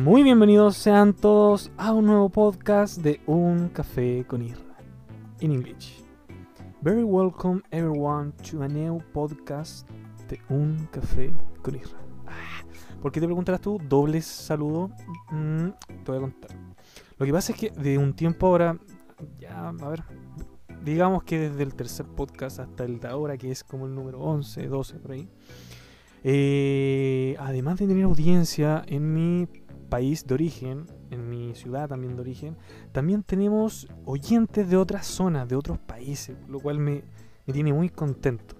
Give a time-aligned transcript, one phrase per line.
[0.00, 4.78] Muy bienvenidos sean todos a un nuevo podcast de Un Café con Irra
[5.40, 6.02] in English.
[6.80, 9.86] Very welcome everyone to a new podcast
[10.30, 12.00] de Un Café con Irra.
[12.26, 12.64] Ah,
[13.02, 13.78] ¿Por qué te preguntarás tú?
[13.90, 14.90] Doble saludo.
[15.32, 15.68] Mm,
[16.02, 16.50] te voy a contar.
[17.18, 18.78] Lo que pasa es que de un tiempo ahora,
[19.38, 20.02] ya, a ver,
[20.82, 24.18] digamos que desde el tercer podcast hasta el de ahora, que es como el número
[24.20, 25.28] 11, 12 por ahí,
[26.24, 29.46] eh, además de tener audiencia en mi
[29.90, 32.56] país de origen, en mi ciudad también de origen,
[32.92, 37.02] también tenemos oyentes de otras zonas, de otros países, lo cual me,
[37.46, 38.54] me tiene muy contento.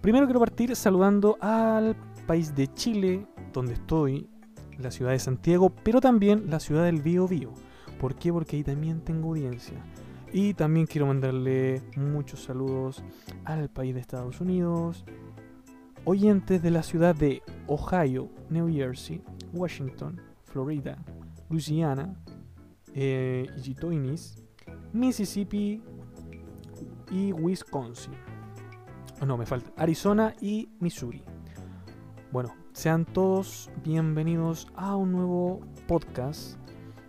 [0.00, 4.28] Primero quiero partir saludando al país de Chile, donde estoy,
[4.78, 7.52] la ciudad de Santiago, pero también la ciudad del Bío Bío.
[7.98, 8.32] ¿Por qué?
[8.32, 9.82] Porque ahí también tengo audiencia.
[10.32, 13.02] Y también quiero mandarle muchos saludos
[13.44, 15.04] al país de Estados Unidos,
[16.04, 20.96] oyentes de la ciudad de Ohio, New Jersey, Washington, Florida,
[21.50, 22.14] Louisiana,
[22.94, 24.34] eh, Illinois,
[24.92, 25.82] Mississippi
[27.10, 28.14] y Wisconsin.
[29.20, 31.22] Oh, no, me falta Arizona y Missouri.
[32.32, 36.58] Bueno, sean todos bienvenidos a un nuevo podcast.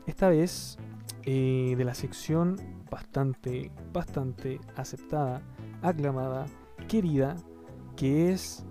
[0.06, 0.78] Esta vez
[1.24, 2.56] eh, de la sección
[2.90, 5.42] bastante, bastante aceptada,
[5.82, 6.46] aclamada,
[6.88, 7.36] querida,
[7.96, 8.66] que es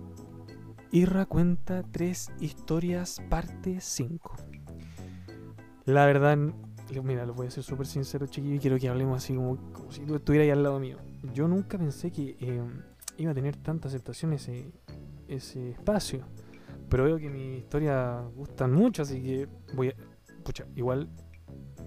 [0.91, 4.48] Irra cuenta tres historias parte 5.
[5.89, 6.37] La verdad,
[7.03, 9.57] mira, lo voy a ser súper sincero, chiquillo, y quiero que hablemos así como,
[9.89, 10.97] si tú estuvieras ahí al lado mío.
[11.33, 12.61] Yo nunca pensé que eh,
[13.17, 14.71] iba a tener tanta aceptación ese,
[15.27, 16.21] ese espacio.
[16.89, 19.93] Pero veo que mis historias gustan mucho, así que voy a...
[20.43, 21.09] Pucha, igual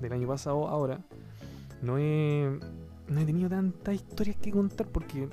[0.01, 0.99] del año pasado ahora
[1.81, 2.59] no he,
[3.07, 5.29] no he tenido tantas historias que contar porque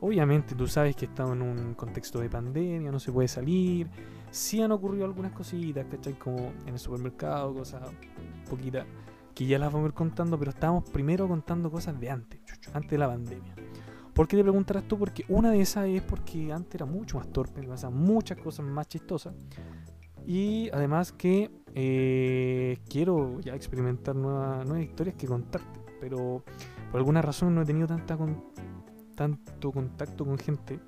[0.00, 3.88] obviamente tú sabes que estamos en un contexto de pandemia, no se puede salir.
[4.30, 6.18] Sí han ocurrido algunas cositas, ¿cachai?
[6.18, 7.82] Como en el supermercado, cosas
[8.48, 8.86] poquitas,
[9.34, 12.40] que ya las vamos a ir contando, pero estábamos primero contando cosas de antes,
[12.72, 13.54] antes de la pandemia.
[14.12, 14.98] ¿Por qué te preguntarás tú?
[14.98, 18.88] Porque una de esas es porque antes era mucho más torpe, pasaban muchas cosas más
[18.88, 19.32] chistosas.
[20.26, 25.80] Y además que eh, quiero ya experimentar nuevas, nuevas historias que contarte.
[26.00, 26.42] Pero
[26.90, 28.44] por alguna razón no he tenido tanta con,
[29.14, 30.80] tanto contacto con gente.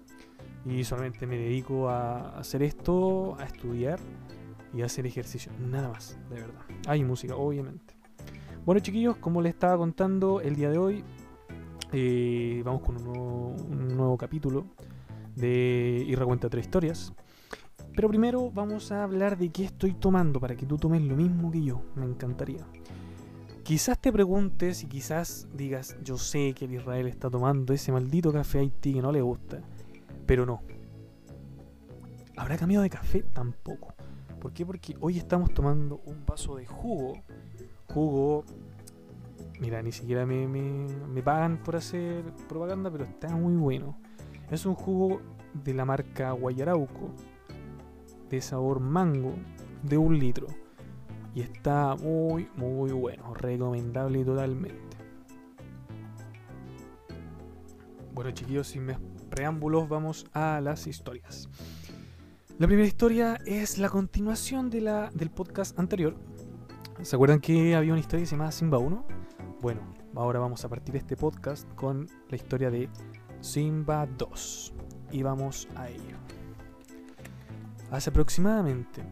[0.66, 3.98] Y solamente me dedico a hacer esto, a estudiar
[4.75, 5.53] y a hacer ejercicio.
[5.59, 6.62] Nada más, de verdad.
[6.87, 7.94] Hay música, obviamente.
[8.65, 11.04] Bueno chiquillos, como les estaba contando el día de hoy,
[11.93, 14.66] eh, vamos con un nuevo, un nuevo capítulo
[15.34, 17.12] de Irra Cuenta Tres Historias.
[17.94, 21.50] Pero primero vamos a hablar de qué estoy tomando para que tú tomes lo mismo
[21.50, 21.82] que yo.
[21.97, 22.65] Me encantaría.
[23.62, 28.32] Quizás te preguntes y quizás digas, yo sé que el Israel está tomando ese maldito
[28.32, 29.60] café Haití que no le gusta.
[30.30, 30.62] Pero no.
[32.36, 33.24] ¿Habrá cambiado de café?
[33.32, 33.94] Tampoco.
[34.41, 34.64] ¿Por qué?
[34.64, 37.14] Porque hoy estamos tomando un vaso de jugo.
[37.92, 38.44] Jugo
[39.58, 43.98] Mira, ni siquiera me, me, me, pagan por hacer propaganda, pero está muy bueno.
[44.52, 45.20] Es un jugo
[45.52, 47.10] de la marca Guayarauco,
[48.28, 49.34] de sabor mango,
[49.82, 50.46] de un litro.
[51.34, 53.34] Y está muy, muy bueno.
[53.34, 54.96] Recomendable totalmente.
[58.14, 61.48] Bueno, chiquillos, sin más preámbulos, vamos a las historias.
[62.58, 66.14] La primera historia es la continuación de la, del podcast anterior.
[67.00, 69.06] ¿Se acuerdan que había una historia que se llamaba Simba 1?
[69.62, 69.80] Bueno,
[70.14, 72.90] ahora vamos a partir este podcast con la historia de
[73.40, 74.74] Simba 2.
[75.12, 76.19] Y vamos a ello.
[77.90, 79.02] Hace aproximadamente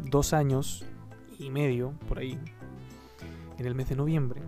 [0.00, 0.86] dos años
[1.38, 2.38] y medio, por ahí,
[3.58, 4.40] en el mes de noviembre,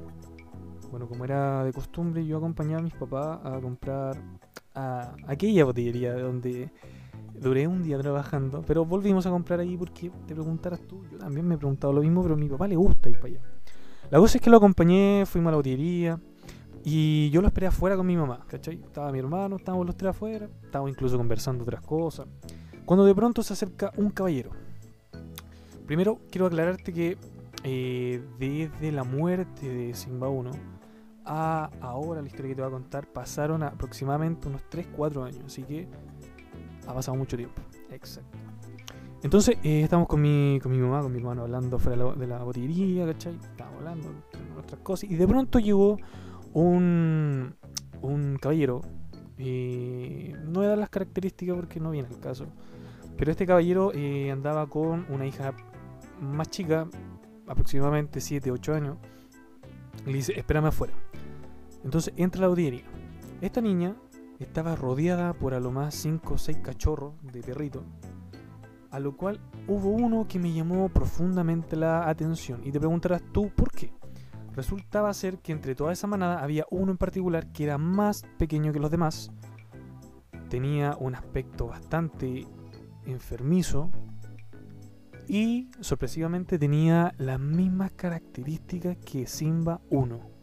[0.94, 4.16] bueno, como era de costumbre, yo acompañaba a mis papás a comprar
[4.76, 6.70] a aquella botillería donde
[7.34, 11.48] duré un día trabajando, pero volvimos a comprar ahí porque te preguntaras tú, yo también
[11.48, 13.40] me he preguntado lo mismo, pero a mi papá le gusta ir para allá.
[14.08, 16.20] La cosa es que lo acompañé, fuimos a la botillería
[16.84, 18.76] y yo lo esperé afuera con mi mamá, ¿cachai?
[18.76, 22.28] Estaba mi hermano, estábamos los tres afuera, estábamos incluso conversando otras cosas.
[22.84, 24.50] Cuando de pronto se acerca un caballero.
[25.88, 27.18] Primero quiero aclararte que
[27.64, 30.73] eh, desde la muerte de Simba 1
[31.24, 35.62] a ahora la historia que te voy a contar pasaron aproximadamente unos 3-4 años, así
[35.62, 35.88] que
[36.86, 37.62] ha pasado mucho tiempo.
[37.90, 38.38] Exacto.
[39.24, 42.42] Entonces, eh, estamos con mi, con mi mamá, con mi hermano hablando fuera de la,
[42.42, 43.34] botillería, ¿cachai?
[43.34, 45.10] Estábamos hablando de nuestras cosas.
[45.10, 45.96] Y de pronto llegó
[46.52, 47.54] un,
[48.02, 48.82] un caballero.
[49.38, 52.48] Eh, no voy a dar las características porque no viene el caso.
[53.16, 55.54] Pero este caballero eh, andaba con una hija
[56.20, 56.86] más chica,
[57.46, 58.98] aproximadamente 7, 8 años.
[60.04, 60.92] Y le dice, espérame afuera.
[61.84, 62.84] Entonces entra la botillería.
[63.40, 63.94] Esta niña
[64.38, 67.84] estaba rodeada por a lo más 5 o 6 cachorros de perrito
[68.90, 72.60] A lo cual hubo uno que me llamó profundamente la atención.
[72.64, 73.92] Y te preguntarás tú, ¿por qué?
[74.54, 78.72] Resultaba ser que entre toda esa manada había uno en particular que era más pequeño
[78.72, 79.30] que los demás.
[80.48, 82.46] Tenía un aspecto bastante
[83.04, 83.90] enfermizo.
[85.26, 90.33] Y sorpresivamente tenía las mismas características que Simba 1.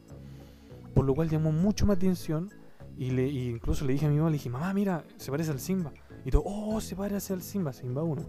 [0.93, 2.49] Por lo cual llamó mucho más atención.
[2.97, 5.59] Y, le, incluso le dije a mi mamá, le dije, mamá, mira, se parece al
[5.59, 5.93] Simba.
[6.25, 8.21] Y todo, oh, se parece al Simba, Simba 1.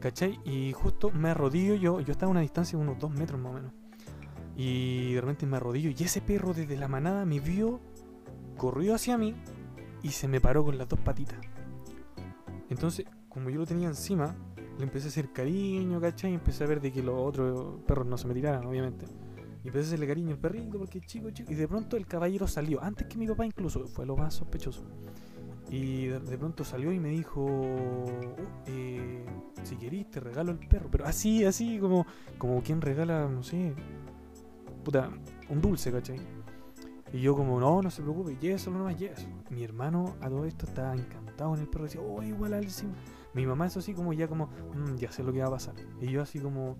[0.00, 0.38] ¿Cachai?
[0.44, 3.52] Y justo me arrodillo yo, yo estaba a una distancia de unos 2 metros más
[3.52, 3.72] o menos.
[4.56, 7.80] Y de repente me arrodillo y ese perro desde la manada me vio,
[8.56, 9.34] corrió hacia mí
[10.02, 11.38] y se me paró con las dos patitas.
[12.68, 14.36] Entonces, como yo lo tenía encima,
[14.78, 16.32] le empecé a hacer cariño, ¿cachai?
[16.32, 19.06] Y empecé a ver de que los otros perros no se me tiraran, obviamente.
[19.68, 21.52] Empecé a hacerle cariño al perrito porque chico, chico.
[21.52, 24.82] Y de pronto el caballero salió, antes que mi papá incluso, fue lo más sospechoso.
[25.70, 28.06] Y de, pronto salió y me dijo, "Oh,
[28.66, 29.26] eh,
[29.64, 30.88] si querís te regalo el perro.
[30.90, 32.06] Pero así, así, como,
[32.38, 33.74] como quien regala, no sé,
[34.82, 35.10] puta,
[35.50, 36.18] un dulce, ¿cachai?
[37.12, 39.34] Y yo como, no, no se preocupe, lléveselo nomás, lléveselo.
[39.50, 42.66] Mi hermano a todo esto estaba encantado en el perro, decía, oh, igual al.
[43.34, 45.74] Mi mamá eso así como ya como, "Mm, ya sé lo que va a pasar.
[46.00, 46.76] Y yo así como,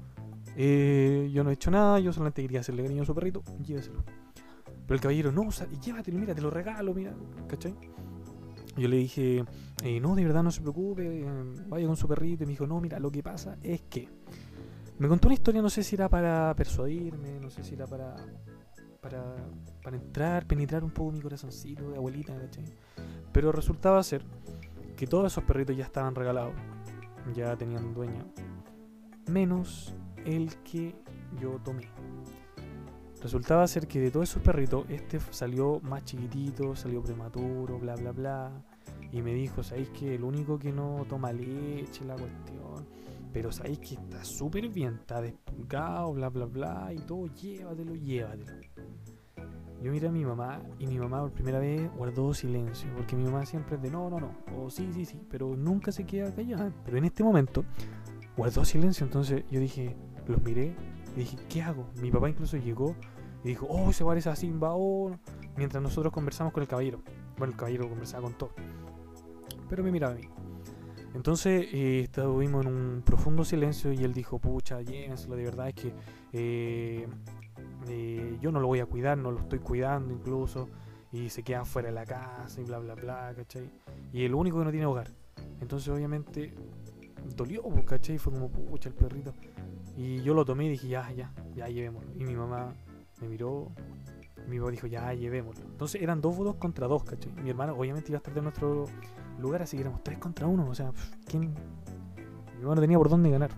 [0.60, 4.02] eh, yo no he hecho nada, yo solamente quería hacerle cariño a su perrito, lléveselo.
[4.64, 7.14] Pero el caballero, no, o sea, llévatelo, mira, te lo regalo, mira,
[7.46, 7.76] ¿cachai?
[8.76, 9.44] Yo le dije,
[9.84, 11.26] eh, no, de verdad no se preocupe, eh,
[11.68, 12.42] vaya con su perrito.
[12.42, 14.08] Y me dijo, no, mira, lo que pasa es que
[14.98, 18.16] me contó una historia, no sé si era para persuadirme, no sé si era para,
[19.00, 19.36] para,
[19.80, 22.64] para entrar, penetrar un poco mi corazoncito de abuelita, ¿cachai?
[23.32, 24.24] Pero resultaba ser
[24.96, 26.54] que todos esos perritos ya estaban regalados,
[27.32, 28.26] ya tenían dueño,
[29.28, 29.94] menos
[30.28, 30.94] el que
[31.40, 31.88] yo tomé.
[33.22, 38.12] Resultaba ser que de todos esos perritos, este salió más chiquitito, salió prematuro, bla, bla,
[38.12, 38.52] bla.
[39.10, 42.86] Y me dijo, ¿sabéis que el único que no toma leche, la cuestión?
[43.32, 48.52] Pero sabéis que está súper bien, está despulgado, bla, bla, bla, y todo, llévatelo, llévatelo.
[49.82, 53.24] Yo miré a mi mamá y mi mamá por primera vez guardó silencio, porque mi
[53.24, 56.34] mamá siempre es de no, no, no, o sí, sí, sí, pero nunca se queda
[56.34, 56.72] callada.
[56.84, 57.64] Pero en este momento
[58.36, 59.96] guardó silencio, entonces yo dije,
[60.28, 60.74] los miré
[61.16, 61.88] y dije, ¿qué hago?
[62.00, 62.94] Mi papá incluso llegó
[63.44, 65.10] y dijo, oh, se parece a Simba, oh,
[65.56, 67.00] mientras nosotros conversamos con el caballero.
[67.36, 68.50] Bueno, el caballero conversaba con todo,
[69.68, 70.28] pero me miraba a mí.
[71.14, 75.74] Entonces eh, estuvimos en un profundo silencio y él dijo, pucha, llévenselo, de verdad es
[75.74, 75.92] que
[76.32, 77.08] eh,
[77.88, 80.68] eh, yo no lo voy a cuidar, no lo estoy cuidando incluso,
[81.10, 83.70] y se queda fuera de la casa y bla, bla, bla, ¿cachai?
[84.12, 85.08] Y el único que no tiene hogar.
[85.60, 86.54] Entonces obviamente
[87.36, 88.18] dolió, pues, ¿cachai?
[88.18, 89.32] Fue como, pucha, el perrito.
[89.98, 92.12] Y yo lo tomé y dije, ya, ya, ya llevémoslo.
[92.14, 92.72] Y mi mamá
[93.20, 93.72] me miró,
[94.46, 95.64] mi papá dijo, ya, llevémoslo.
[95.64, 97.32] Entonces eran dos votos contra dos, ¿cachai?
[97.42, 98.84] Mi hermano obviamente iba a estar de nuestro
[99.40, 100.68] lugar, así que éramos tres contra uno.
[100.68, 100.92] O sea,
[101.26, 101.52] ¿quién?
[102.56, 103.50] Mi mamá no tenía por dónde ganar.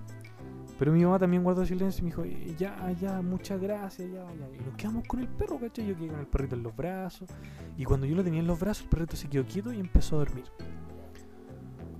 [0.78, 4.25] Pero mi mamá también guardó silencio y me dijo, "Eh, ya, ya, muchas gracias, ya,
[4.25, 4.48] ya.
[4.58, 5.88] Y nos quedamos con el perro, ¿cachai?
[5.88, 7.28] Yo quedé con el perrito en los brazos.
[7.76, 10.16] Y cuando yo lo tenía en los brazos, el perrito se quedó quieto y empezó
[10.16, 10.44] a dormir.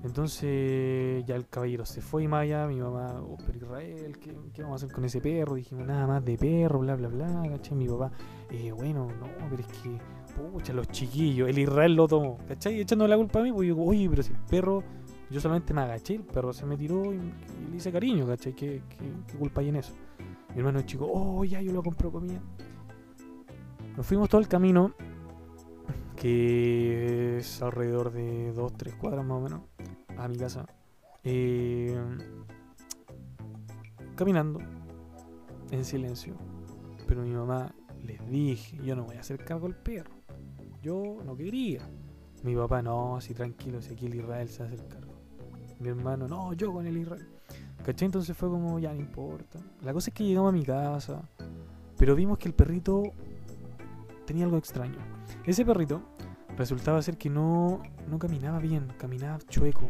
[0.03, 4.83] Entonces ya el caballero se fue y allá, mi mamá, oh, pero Israel, ¿qué, vamos
[4.83, 5.57] a hacer con ese perro?
[5.57, 7.77] Dijimos nada más de perro, bla, bla, bla, ¿cachai?
[7.77, 8.11] Mi papá,
[8.51, 9.99] eh, bueno, no, pero es que,
[10.35, 12.81] pucha, los chiquillos, el Israel lo tomó, ¿cachai?
[12.81, 14.83] Echando la culpa a mí, pues yo digo, oye, pero si el perro,
[15.29, 17.19] yo solamente me agaché, el perro se me tiró y,
[17.71, 18.55] le hice cariño, ¿cachai?
[18.55, 19.93] ¿Qué, qué, qué culpa hay en eso?
[20.55, 22.41] Mi hermano chico, oh, ya, yo lo compro comida.
[23.99, 24.95] Nos fuimos todo el camino,
[26.17, 29.61] que es alrededor de 2-3 cuadras más o menos,
[30.21, 30.67] a mi casa.
[34.15, 34.61] Caminando,
[35.71, 36.35] en silencio.
[37.07, 37.75] Pero mi mamá
[38.05, 40.13] les dije, yo no voy a hacer cargo del perro.
[40.83, 41.81] Yo no quería.
[42.43, 45.13] Mi papá, no, así tranquilo, si aquí el Israel se hace el cargo.
[45.79, 47.27] Mi hermano, no, yo con el Israel.
[47.85, 48.07] ¿Cachai?
[48.07, 49.59] Entonces fue como, ya no importa.
[49.83, 51.23] La cosa es que llegamos a mi casa,
[51.97, 53.03] pero vimos que el perrito
[54.27, 54.99] tenía algo extraño.
[55.45, 56.03] Ese perrito
[56.61, 59.89] resultaba ser que no, no caminaba bien, caminaba chueco.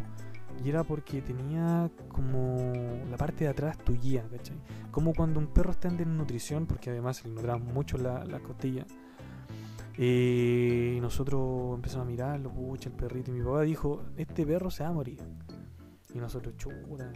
[0.64, 2.72] Y era porque tenía como
[3.10, 4.56] la parte de atrás tullía, ¿cachai?
[4.90, 8.86] Como cuando un perro está en desnutrición, porque además le nutramos mucho la, la costilla.
[9.96, 13.30] Eh, y nosotros empezamos a mirarlo, pucha, el perrito.
[13.30, 15.18] Y mi papá dijo, este perro se va a morir.
[16.14, 17.12] Y nosotros, chura,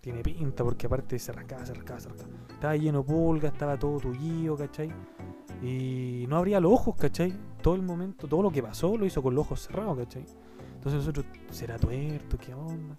[0.00, 2.30] tiene pinta, porque aparte se rascaba, se rascaba, se rascaba.
[2.50, 4.90] Estaba lleno de pulga, estaba todo tullido, ¿cachai?
[5.62, 7.34] Y no abría los ojos, ¿cachai?
[7.62, 10.24] Todo el momento, todo lo que pasó lo hizo con los ojos cerrados, ¿cachai?
[10.74, 12.38] Entonces nosotros, ¿será tuerto?
[12.38, 12.96] ¿Qué onda?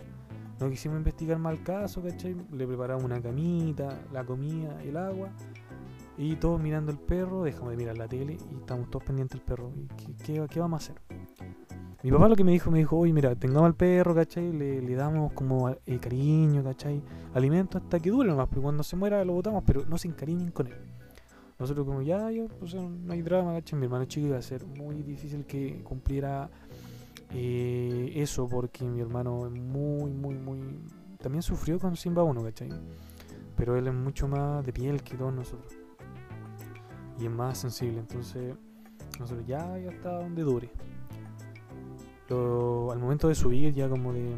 [0.60, 2.03] No quisimos investigar más el caso.
[2.51, 5.30] Le preparamos una camita, la comida, el agua.
[6.15, 9.46] Y todos mirando el perro, dejamos de mirar la tele y estamos todos pendientes del
[9.46, 9.72] perro.
[10.08, 11.01] ¿Y qué, qué, vamos a hacer?
[12.03, 14.13] Mi papá lo que me dijo, me dijo, oye, mira, tengamos al perro.
[14.13, 17.01] Le, le damos como eh, cariño, ¿cachai?
[17.34, 20.51] Alimento hasta que dure nomás, pero cuando se muera lo botamos, pero no se encariñen
[20.51, 20.75] con él.
[21.62, 23.77] Nosotros como ya, ya, pues no hay drama, ¿cachai?
[23.77, 26.50] Mi hermano chico iba a ser muy difícil que cumpliera
[27.36, 30.80] eh, eso porque mi hermano es muy, muy, muy...
[31.20, 32.70] También sufrió con Simba 1, ¿cachai?
[33.56, 35.72] Pero él es mucho más de piel que todos nosotros.
[37.20, 38.56] Y es más sensible, entonces
[39.20, 40.72] nosotros ya, ya está donde dure
[42.36, 44.36] al momento de subir, ya como de,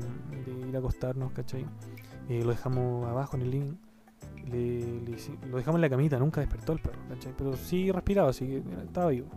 [0.67, 1.65] ir a acostarnos, ¿cachai?
[2.29, 3.73] Eh, lo dejamos abajo en el living.
[4.45, 7.33] Lo dejamos en la camita, nunca despertó el perro, ¿cachai?
[7.37, 9.27] Pero sí respiraba, así que estaba vivo.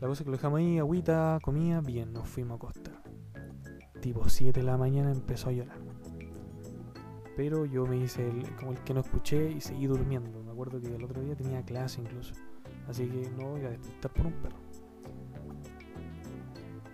[0.00, 3.02] La cosa es que lo dejamos ahí, agüita, comía, bien, nos fuimos a acostar.
[4.00, 5.78] Tipo 7 de la mañana empezó a llorar.
[7.36, 8.26] Pero yo me hice
[8.58, 10.42] como el que no escuché y seguí durmiendo.
[10.42, 12.34] Me acuerdo que el otro día tenía clase incluso.
[12.88, 14.65] Así que no voy a despertar por un perro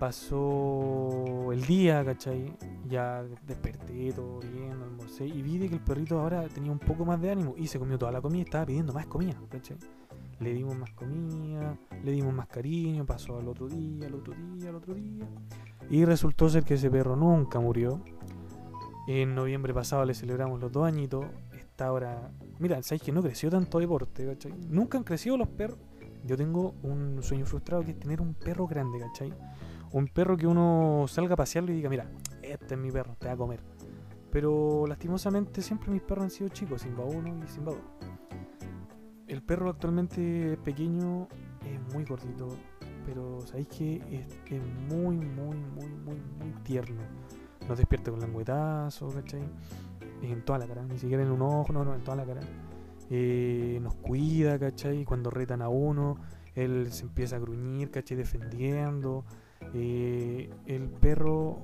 [0.03, 2.53] pasó el día, ¿cachai?
[2.89, 7.21] Ya desperté, todo bien, almorcé y vi que el perrito ahora tenía un poco más
[7.21, 9.77] de ánimo y se comió toda la comida y estaba pidiendo más comida, ¿cachai?
[10.41, 14.71] Le dimos más comida, le dimos más cariño, pasó al otro día, al otro día,
[14.71, 15.25] al otro día.
[15.89, 18.03] Y resultó ser que ese perro nunca murió.
[19.07, 21.27] En noviembre pasado le celebramos los dos añitos.
[21.57, 22.33] Está ahora.
[22.59, 24.53] Mira, ¿sabes que no creció tanto deporte, ¿cachai?
[24.69, 25.79] Nunca han crecido los perros.
[26.25, 29.33] Yo tengo un sueño frustrado que es tener un perro grande, ¿cachai?
[29.93, 32.11] Un perro que uno salga a pasearlo y diga, mira,
[32.43, 33.61] este es mi perro, te va a comer.
[34.31, 37.81] Pero lastimosamente siempre mis perros han sido chicos, Simba 1 y Simba 2.
[39.29, 41.29] El perro actualmente pequeño
[41.67, 42.49] es muy gordito,
[43.05, 47.03] pero sabéis que es, muy, muy, muy, muy, muy tierno.
[47.69, 49.43] Nos despierta con languetazo, ¿cachai?
[50.23, 52.41] En toda la cara, ni siquiera en un ojo, no, no, en toda la cara.
[53.11, 55.05] Eh, nos cuida, ¿cachai?
[55.05, 56.17] Cuando retan a uno,
[56.55, 58.17] él se empieza a gruñir, ¿cachai?
[58.17, 59.25] Defendiendo.
[59.75, 61.59] Eh, el perro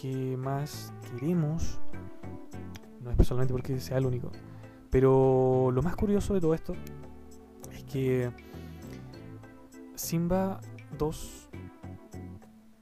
[0.00, 1.80] que más queremos,
[3.02, 4.30] no es solamente porque sea el único,
[4.90, 6.74] pero lo más curioso de todo esto
[7.72, 8.30] es que
[9.94, 10.60] Simba
[10.98, 11.48] 2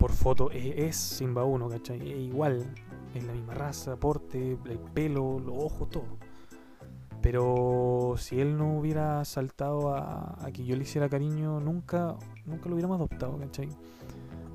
[0.02, 2.10] por foto es Simba 1, ¿cachai?
[2.10, 2.66] Es igual,
[3.14, 6.18] es la misma raza, porte, el pelo, los ojos, todo.
[7.20, 12.74] Pero si él no hubiera saltado a, que yo le hiciera cariño, nunca, nunca lo
[12.74, 13.68] hubiéramos adoptado, ¿cachai?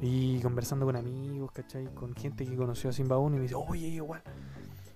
[0.01, 1.85] Y conversando con amigos, ¿cachai?
[1.93, 4.21] Con gente que conoció a Simba 1 y me dice, oye, igual.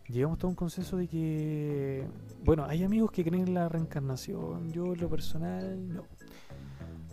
[0.08, 2.05] Llegamos a un consenso de que,
[2.43, 6.03] bueno, hay amigos que creen en la reencarnación, yo en lo personal no.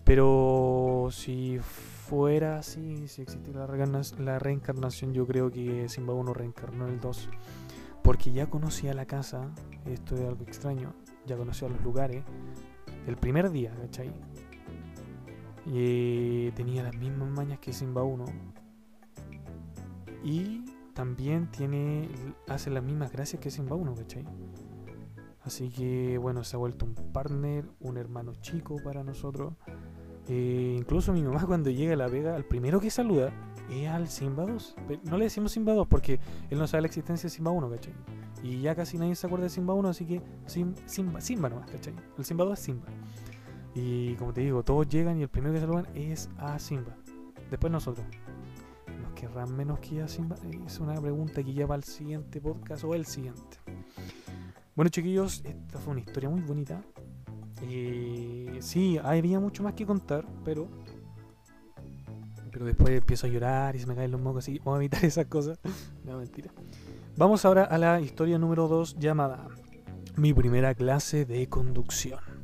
[0.05, 6.95] Pero si fuera así, si existiera la, reencarnación, yo creo que Simba 1 reencarnó en
[6.95, 7.29] el 2.
[8.03, 9.51] Porque ya conocía la casa,
[9.85, 10.95] esto es algo extraño,
[11.27, 12.25] ya conocía los lugares,
[13.07, 14.11] el primer día, ¿cachai?
[15.71, 18.25] Y tenía las mismas mañas que Simba 1.
[20.25, 22.09] Y también tiene
[22.49, 24.25] hace las mismas gracias que Simba 1, ¿cachai?
[25.43, 29.55] Así que bueno, se ha vuelto un partner, un hermano chico para nosotros.
[30.29, 33.33] Eh, incluso mi mamá cuando llega a La Vega, el primero que saluda
[33.71, 34.77] es al Simba 2.
[35.05, 36.21] No le decimos Simba 2 porque
[36.51, 37.93] él no sabe la existencia de Simba 1, ¿cachai?
[38.43, 41.95] Y ya casi nadie se acuerda de Simba 1, así que Simba, Simba nomás, ¿cachai?
[42.17, 42.87] El Simba 2 es Simba.
[43.75, 46.97] Y como te digo, todos llegan y el primero que saludan es a Simba.
[47.51, 48.07] Después nosotros.
[49.03, 50.37] ¿Nos querrán menos que a Simba?
[50.67, 53.59] Es una pregunta que lleva al siguiente podcast o el siguiente.
[54.75, 56.83] Bueno, chiquillos, esta fue una historia muy bonita.
[57.63, 60.69] Eh, sí, había mucho más que contar, pero.
[62.51, 65.05] Pero después empiezo a llorar y se me caen los mocos, así vamos a evitar
[65.05, 65.59] esas cosas.
[66.05, 66.51] No, mentira.
[67.17, 69.49] Vamos ahora a la historia número 2 llamada
[70.17, 72.38] Mi primera clase de conducción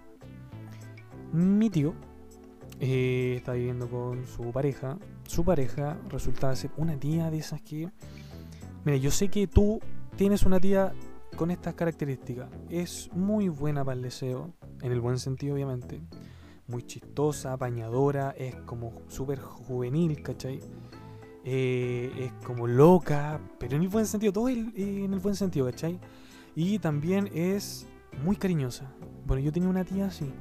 [1.31, 1.93] Mi tío
[2.79, 4.97] eh, estaba viviendo con su pareja.
[5.27, 7.91] Su pareja resultaba ser una tía de esas que...
[8.85, 9.79] Mira, yo sé que tú
[10.15, 10.93] tienes una tía
[11.35, 12.50] con estas características.
[12.69, 16.01] Es muy buena para el deseo, en el buen sentido obviamente.
[16.67, 20.59] Muy chistosa, apañadora, es como súper juvenil, ¿cachai?
[21.45, 25.65] Eh, es como loca, pero en el buen sentido, todo eh, en el buen sentido,
[25.65, 26.00] ¿cachai?
[26.55, 27.88] Y también es
[28.23, 28.93] muy cariñosa.
[29.25, 30.31] Bueno, yo tenía una tía así.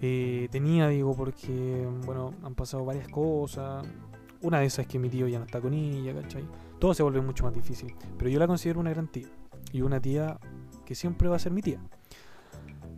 [0.00, 3.86] Eh, tenía, digo, porque, bueno, han pasado varias cosas.
[4.42, 6.44] Una de esas es que mi tío ya no está con ella, ¿cachai?
[6.78, 7.94] Todo se vuelve mucho más difícil.
[8.18, 9.28] Pero yo la considero una gran tía.
[9.72, 10.38] Y una tía
[10.84, 11.80] que siempre va a ser mi tía.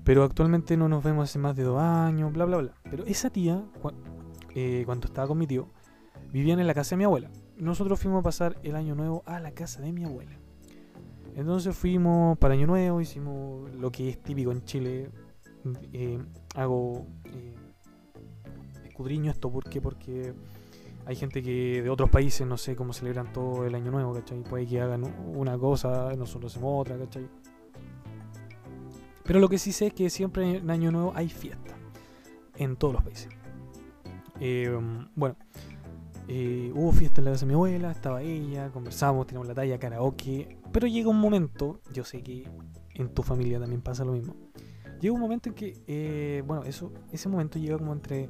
[0.03, 2.75] Pero actualmente no nos vemos hace más de dos años, bla, bla, bla.
[2.91, 5.69] Pero esa tía, cuando estaba con mi tío,
[6.37, 7.31] vivían en la casa de mi abuela.
[7.57, 10.37] Nosotros fuimos a pasar el año nuevo a la casa de mi abuela.
[11.35, 15.11] Entonces fuimos para Año Nuevo, hicimos lo que es típico en Chile.
[15.95, 16.19] Eh,
[16.55, 17.55] hago eh,
[18.85, 19.81] escudriño esto, ¿por qué?
[19.81, 20.35] Porque
[21.07, 24.43] hay gente que de otros países, no sé cómo celebran todo el Año Nuevo, ¿cachai?
[24.43, 27.26] Puede que hagan una cosa, nosotros hacemos otra, ¿cachai?
[29.25, 31.75] Pero lo que sí sé es que siempre en Año Nuevo hay fiesta.
[32.57, 33.28] En todos los países.
[34.38, 34.78] Eh,
[35.14, 35.37] bueno,
[36.28, 39.78] eh, hubo fiesta en la casa de mi abuela, estaba ella, conversamos, tiramos la talla,
[39.78, 40.59] karaoke.
[40.73, 42.49] Pero llega un momento, yo sé que
[42.95, 44.35] en tu familia también pasa lo mismo.
[45.00, 48.28] Llega un momento en que, eh, bueno, eso, ese momento llega como entre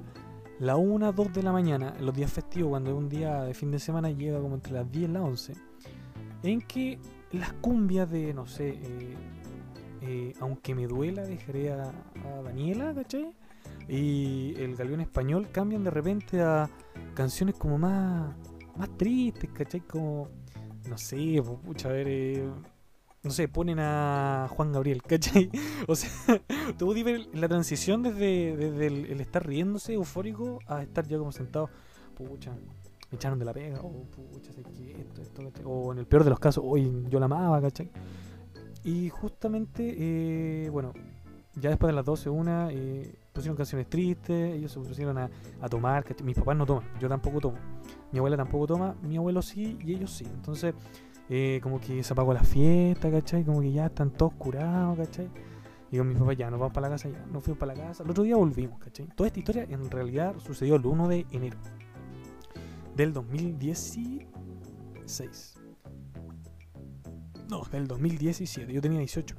[0.58, 3.70] la 1, 2 de la mañana, los días festivos, cuando es un día de fin
[3.70, 5.52] de semana, llega como entre las 10 y las 11.
[6.42, 6.98] En que
[7.32, 8.78] las cumbias de, no sé,
[10.02, 11.92] eh, aunque me duela, dejaré a,
[12.24, 13.32] a Daniela, ¿cachai?
[13.88, 16.68] Y el galeón español cambian de repente a
[17.14, 18.34] canciones como más,
[18.76, 19.80] más tristes, ¿cachai?
[19.80, 20.28] Como,
[20.88, 22.50] no sé, pucha, a ver, eh,
[23.22, 25.50] no sé, ponen a Juan Gabriel, ¿cachai?
[25.86, 26.10] O sea,
[26.78, 31.70] tú ver la transición desde, desde el, estar riéndose, eufórico, a estar ya como sentado,
[32.14, 32.52] pucha,
[33.10, 36.24] me echaron de la pega, o pucha, sé que esto, esto, O en el peor
[36.24, 37.90] de los casos, hoy yo la amaba, ¿cachai?
[38.82, 40.92] Y justamente, eh, bueno,
[41.54, 45.30] ya después de las 12, una, eh, pusieron canciones tristes, ellos se pusieron a,
[45.68, 47.58] tomar, mis papás no toman, yo tampoco tomo,
[48.12, 50.74] mi abuela tampoco toma, mi abuelo sí y ellos sí, entonces
[51.28, 53.44] eh, como que se apagó la fiesta, ¿cachai?
[53.44, 55.28] Como que ya están todos curados, ¿cachai?
[55.90, 57.82] Y con mis papás ya, nos vamos para la casa, ya, nos fuimos para la
[57.82, 59.06] casa, el otro día volvimos, ¿cachai?
[59.14, 61.58] Toda esta historia en realidad sucedió el 1 de enero
[62.96, 65.54] del 2016.
[67.48, 69.36] No, del 2017, yo tenía 18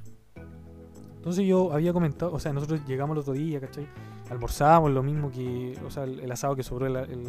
[1.27, 3.86] entonces yo había comentado, o sea, nosotros llegamos el otro día, ¿cachai?
[4.29, 7.19] Almorzábamos lo mismo que, o sea, el, asado que sobró el,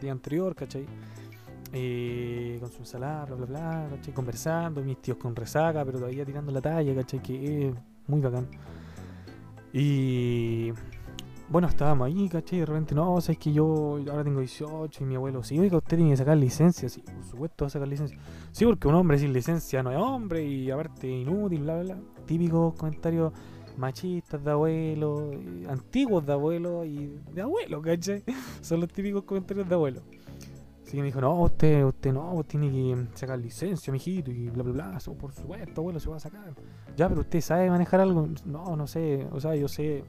[0.00, 0.84] día anterior, ¿cachai?
[1.72, 4.12] Eh, con su ensalada, bla, bla, bla, ¿cachai?
[4.12, 7.22] Conversando, mis tíos con resaca, pero todavía tirando la talla, ¿cachai?
[7.22, 7.74] Que es
[8.08, 8.48] muy bacán.
[9.72, 10.72] Y
[11.50, 12.58] bueno, estábamos ahí, ¿cachai?
[12.58, 15.78] Y de repente, no, sabes que yo ahora tengo 18 y mi abuelo, sí, oiga,
[15.78, 18.18] usted tiene que sacar licencia, sí, por supuesto va a sacar licencia.
[18.52, 22.02] Sí, porque un hombre sin licencia no es hombre y aparte inútil, bla, bla, bla
[22.28, 23.32] típicos comentarios
[23.78, 28.22] machistas de abuelo, eh, antiguos de abuelo y de abuelo, ¿cachai?
[28.60, 30.02] Son los típicos comentarios de abuelo.
[30.82, 34.62] Así que me dijo, no, usted, usted no, tiene que sacar licencia, mijito, y bla,
[34.62, 34.98] bla, bla.
[35.18, 36.54] Por supuesto, abuelo, se va a sacar.
[36.96, 38.26] Ya, pero usted sabe manejar algo.
[38.46, 39.26] No, no sé.
[39.30, 40.04] O sea, yo sé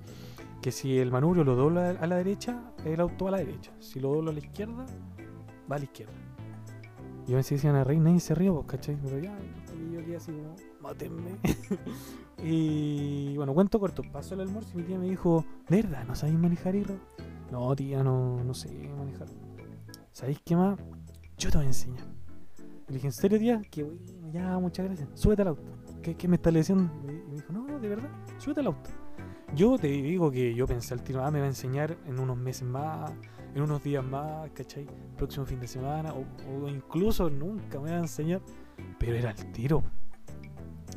[0.62, 3.72] que si el manubrio lo dobla a la derecha, el auto va a la derecha.
[3.80, 4.86] Si lo dobla a la izquierda,
[5.72, 6.14] va a la izquierda.
[7.26, 8.98] Y yo me decían a reír, nadie se ríe, pues, ¿cachai?
[9.04, 9.38] Pero ya,
[9.78, 11.38] y yo quedé así como, mátenme.
[12.44, 16.16] y bueno, cuento corto, pasó el almuerzo y mi tía me dijo, ¿de verdad no
[16.16, 16.96] sabéis manejar hierro?
[17.52, 19.28] No, tía, no, no sé manejar.
[20.12, 20.80] ¿Sabéis qué más?
[21.38, 22.04] Yo te voy a enseñar.
[22.88, 23.62] Le dije, ¿en serio, tía?
[23.70, 24.00] Que bueno,
[24.32, 25.08] ya, muchas gracias.
[25.14, 25.64] Súbete al auto.
[26.02, 26.92] ¿Qué, me está diciendo?
[27.04, 28.90] Y me dijo, no, de verdad, súbete al auto.
[29.56, 32.38] Yo te digo que yo pensé al tiro, ah, me va a enseñar en unos
[32.38, 33.12] meses más,
[33.56, 34.88] en unos días más, ¿cachai?
[35.18, 38.42] Próximo fin de semana, o, incluso nunca me va a enseñar.
[39.00, 39.84] Pero era el tiro.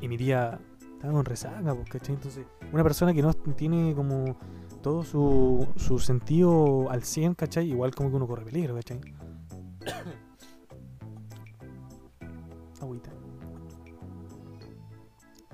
[0.00, 0.60] Y mi tía
[0.92, 2.14] estaba con resaca, pues, ¿cachai?
[2.14, 4.36] Entonces, una persona que no tiene como
[4.82, 7.70] todo su, su sentido al 100, ¿cachai?
[7.70, 9.00] Igual como que uno corre peligro, ¿cachai?
[12.80, 13.10] Agüita.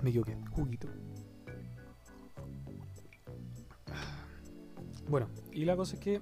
[0.03, 0.89] Me equivoqué, juguito.
[5.09, 6.21] Bueno, y la cosa es que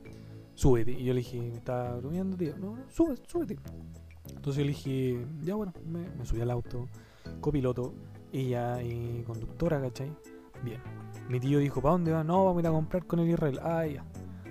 [0.55, 0.93] súbete.
[0.93, 2.57] Y yo le dije, me está bromeando, tío.
[2.59, 3.59] No, no, sube, súbete.
[4.29, 6.89] Entonces yo le dije, ya bueno, me, me subí al auto,
[7.41, 7.95] copiloto,
[8.33, 10.11] ella y conductora, ¿cachai?
[10.65, 10.81] Bien.
[11.29, 12.25] Mi tío dijo, ¿para dónde va?
[12.25, 13.59] No, vamos a ir a comprar con el Israel.
[13.63, 14.05] Ah, ya.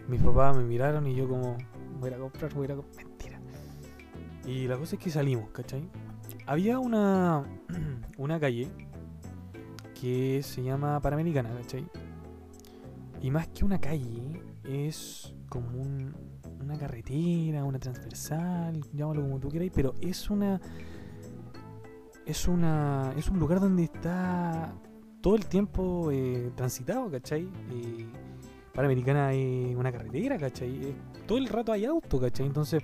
[0.08, 1.58] Mis papás me miraron y yo como,
[2.00, 3.06] voy a ir a comprar, voy a ir a comprar.
[3.06, 3.40] Mentira.
[4.46, 5.90] Y la cosa es que salimos, ¿cachai?
[6.46, 7.44] Había una,
[8.18, 8.70] una calle
[10.00, 11.88] que se llama Panamericana, ¿cachai?
[13.26, 14.22] Y más que una calle,
[14.64, 15.82] es como
[16.62, 20.62] una carretera, una transversal, llámalo como tú quieras, pero es una
[22.24, 24.76] es una es un lugar donde está
[25.22, 27.50] todo el tiempo eh, transitado, ¿cachai?
[27.72, 28.06] Eh,
[28.76, 30.94] Panamericana es una carretera, ¿cachai?
[31.26, 32.46] todo el rato hay auto, ¿cachai?
[32.46, 32.84] Entonces,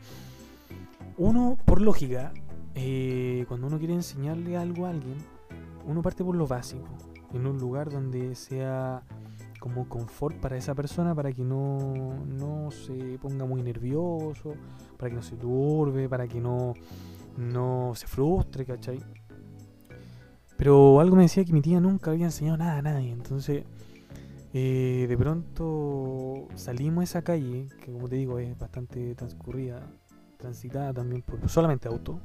[1.18, 2.34] uno, por lógica,
[2.74, 5.18] eh, cuando uno quiere enseñarle algo a alguien,
[5.86, 6.88] uno parte por lo básico,
[7.32, 9.04] en un lugar donde sea
[9.62, 14.56] como confort para esa persona, para que no, no se ponga muy nervioso,
[14.98, 16.74] para que no se turbe, para que no,
[17.38, 19.00] no se frustre, ¿cachai?
[20.58, 23.12] Pero algo me decía que mi tía nunca había enseñado nada a nadie.
[23.12, 23.64] Entonces,
[24.54, 29.88] eh, de pronto salimos a esa calle, que como te digo es bastante transcurrida,
[30.38, 32.20] transitada también por solamente auto.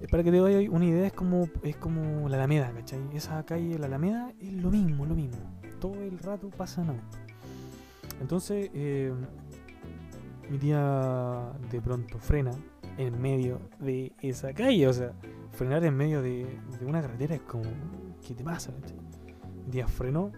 [0.00, 3.00] eh, para que te doy una idea, es como, es como la Alameda, ¿cachai?
[3.14, 5.38] Esa calle, la Alameda, es lo mismo, lo mismo.
[5.84, 7.18] Todo el rato pasan autos.
[8.18, 9.12] Entonces, eh,
[10.48, 12.52] mi tía de pronto frena
[12.96, 14.88] en medio de esa calle.
[14.88, 15.12] O sea,
[15.52, 16.46] frenar en medio de,
[16.80, 17.64] una carretera es como,
[18.26, 18.72] ¿qué te pasa?
[19.66, 20.32] Mi tía frenó,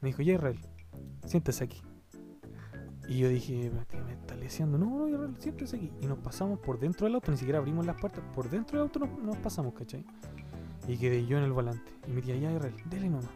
[0.00, 0.60] me dijo, ya Israel,
[1.26, 1.82] siéntese aquí.
[3.08, 4.78] Y yo dije, "¿Pero ¿me está leseando?
[4.78, 5.90] No, no, Israel, siéntese aquí.
[6.02, 8.86] Y nos pasamos por dentro del auto, ni siquiera abrimos las puertas, por dentro del
[8.86, 10.04] auto nos pasamos, ¿cachai?
[10.86, 11.90] Y quedé yo en el volante.
[12.06, 13.30] Y mi tía, ya Israel, dele nomás.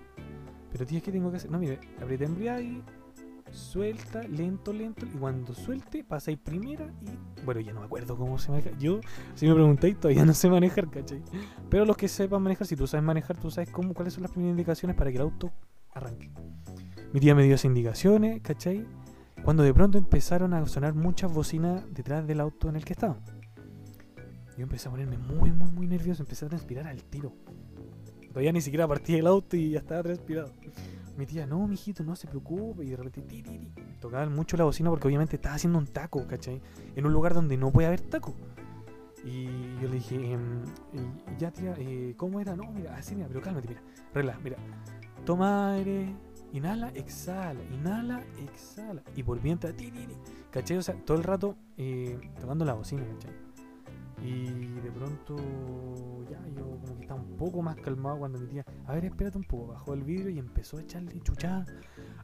[0.71, 1.51] Pero tía, ¿qué tengo que hacer?
[1.51, 2.83] No, mire, aprieta embriague,
[3.51, 5.07] suelta, lento, lento.
[5.07, 7.43] Y cuando suelte, pasáis primera y.
[7.45, 8.71] Bueno, ya no me acuerdo cómo se maneja.
[8.79, 9.01] Yo,
[9.35, 11.23] si me preguntáis, todavía no sé manejar, ¿cachai?
[11.71, 14.33] Pero los que sepan manejar, si tú sabes manejar, tú sabes cómo, cuáles son las
[14.33, 15.53] primeras indicaciones para que el auto
[15.95, 16.31] arranque.
[17.13, 18.85] Mi tía me dio esas indicaciones, ¿cachai?
[19.43, 23.19] Cuando de pronto empezaron a sonar muchas bocinas detrás del auto en el que estaba.
[24.59, 26.23] Yo empecé a ponerme muy, muy, muy nervioso.
[26.23, 27.33] Empecé a transpirar al tiro.
[28.39, 30.53] Todavía ni siquiera partí el auto y ya estaba transpirado.
[31.17, 32.85] Mi tía, no, mijito, no se preocupe.
[32.85, 33.43] Y de repente,
[34.01, 36.63] tocaban mucho la bocina porque obviamente estaba haciendo un taco, ¿cachai?
[36.95, 38.37] En un lugar donde no puede haber taco.
[39.25, 39.47] Y
[39.83, 40.63] yo le dije, em,
[41.37, 42.55] ya tía, eh, ¿cómo era?
[42.55, 43.83] No, mira, así, mira, pero cálmate, mira.
[44.15, 44.57] Regla, mira.
[45.27, 46.15] Toma aire,
[46.53, 49.03] inhala, exhala, inhala, exhala.
[49.17, 50.15] Y entrar, ti, ti, ti.
[50.53, 50.77] ¿cachai?
[50.77, 53.48] O sea, todo el rato eh, tocando la bocina, ¿cachai?
[54.23, 55.37] Y de pronto,
[56.31, 59.39] ya, yo como que estaba un poco más calmado cuando mi tía, a ver, espérate
[59.39, 61.65] un poco, bajó el vidrio y empezó a echarle chuchada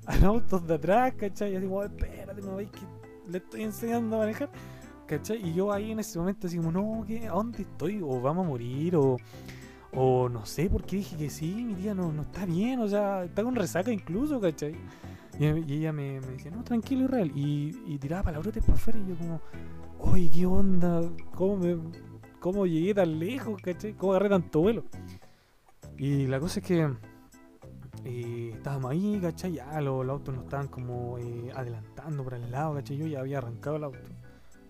[0.07, 1.53] a los autos de atrás, ¿cachai?
[1.53, 2.81] Y así como, espérate, no veis que
[3.31, 4.51] le estoy enseñando a manejar,
[5.07, 5.49] ¿cachai?
[5.49, 7.29] Y yo ahí en ese momento así como, no, ¿qué?
[7.29, 8.01] ¿A dónde estoy?
[8.03, 9.17] O vamos a morir, o,
[9.93, 12.89] o no sé por qué dije que sí, mi tía no, no está bien, o
[12.89, 14.75] sea, está con resaca incluso, ¿cachai?
[15.39, 19.09] Y, ella me, me decía, no, tranquilo, Israel, y, y tiraba palabrotes para afuera y
[19.09, 19.41] yo como,
[19.99, 21.03] oye, ¿qué onda?
[21.35, 21.77] ¿Cómo, me,
[22.41, 23.95] ¿Cómo llegué tan lejos, cachai?
[23.95, 24.85] ¿Cómo agarré tanto vuelo?
[25.97, 26.89] Y la cosa es que
[28.05, 29.55] eh, estábamos ahí, ¿cachai?
[29.55, 32.97] Ya los, los autos nos estaban como eh, adelantando por el lado, ¿cachai?
[32.97, 33.99] Yo ya había arrancado el auto.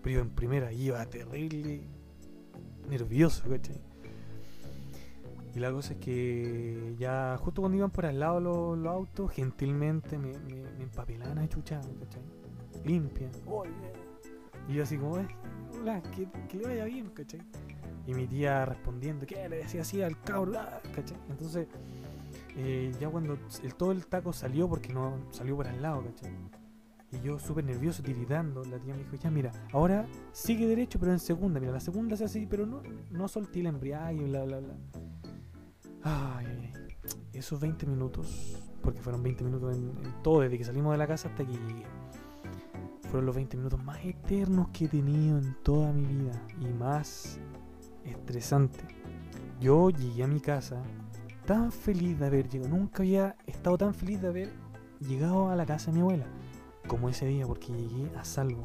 [0.01, 1.81] Pero yo en primera iba terrible,
[2.89, 3.81] nervioso, ¿cachai?
[5.55, 9.31] Y la cosa es que ya justo cuando iban por al lado los, los autos,
[9.31, 12.21] gentilmente me, me, me empapelaban a chuchar, ¿cachai?
[12.83, 13.29] Limpia.
[14.67, 15.27] Y yo así como, "Eh,
[15.79, 17.41] hola, que, que le vaya bien, ¿cachai?
[18.07, 19.47] Y mi tía respondiendo, ¿qué?
[19.49, 21.17] Le decía así al cabro, ah, ¿cachai?
[21.29, 21.67] Entonces,
[22.55, 23.37] eh, ya cuando
[23.77, 26.31] todo el taco salió, porque no salió por al lado, ¿cachai?
[27.11, 31.11] Y yo súper nervioso, tiritando, la tía me dijo, ya mira, ahora sigue derecho, pero
[31.11, 34.43] en segunda, mira, la segunda se hace así, pero no, no solté el embriague, bla,
[34.43, 34.75] bla, bla.
[36.03, 36.71] Ay.
[37.33, 39.91] Esos 20 minutos, porque fueron 20 minutos en,
[40.23, 41.53] todo, desde que salimos de la casa hasta que
[43.05, 47.39] fueron los 20 minutos más eternos que he tenido en toda mi vida y más
[48.03, 48.79] estresante.
[49.59, 50.81] Yo llegué a mi casa
[51.45, 54.53] tan feliz de haber llegado, nunca había estado tan feliz de haber
[54.99, 56.25] llegado a la casa de mi abuela
[56.87, 58.63] como ese día, porque llegué a salvo.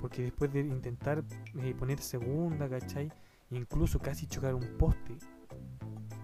[0.00, 1.24] Porque después de intentar
[1.60, 3.12] eh, poner segunda, ¿cachai?
[3.50, 5.16] E incluso casi chocar un poste,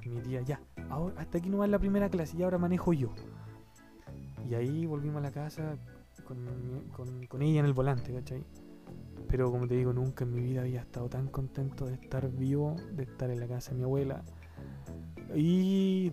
[0.05, 3.11] mi tía, ya, ahora, hasta aquí no va la primera clase y ahora manejo yo.
[4.49, 5.77] Y ahí volvimos a la casa
[6.29, 8.45] con, con- con ella en el volante, ¿cachai?
[9.29, 12.77] Pero como te digo, nunca en mi vida había estado tan contento de estar vivo,
[12.93, 14.23] de estar en la casa de mi abuela.
[15.35, 16.13] Y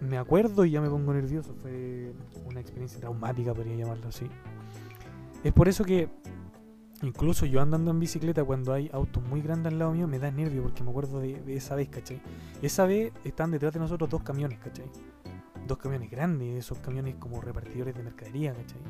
[0.00, 1.54] me acuerdo y ya me pongo nervioso.
[1.60, 2.12] Fue
[2.46, 4.26] una experiencia traumática, podría llamarlo así.
[5.44, 6.08] Es por eso que
[7.02, 10.30] incluso yo andando en bicicleta cuando hay autos muy grandes al lado mío me da
[10.30, 12.22] nervio porque me acuerdo de, de esa vez, ¿cachai?
[12.62, 14.86] Esa vez están detrás de nosotros dos camiones, ¿cachai?
[15.66, 18.80] Dos camiones grandes, esos camiones como repartidores de mercadería, ¿cachai?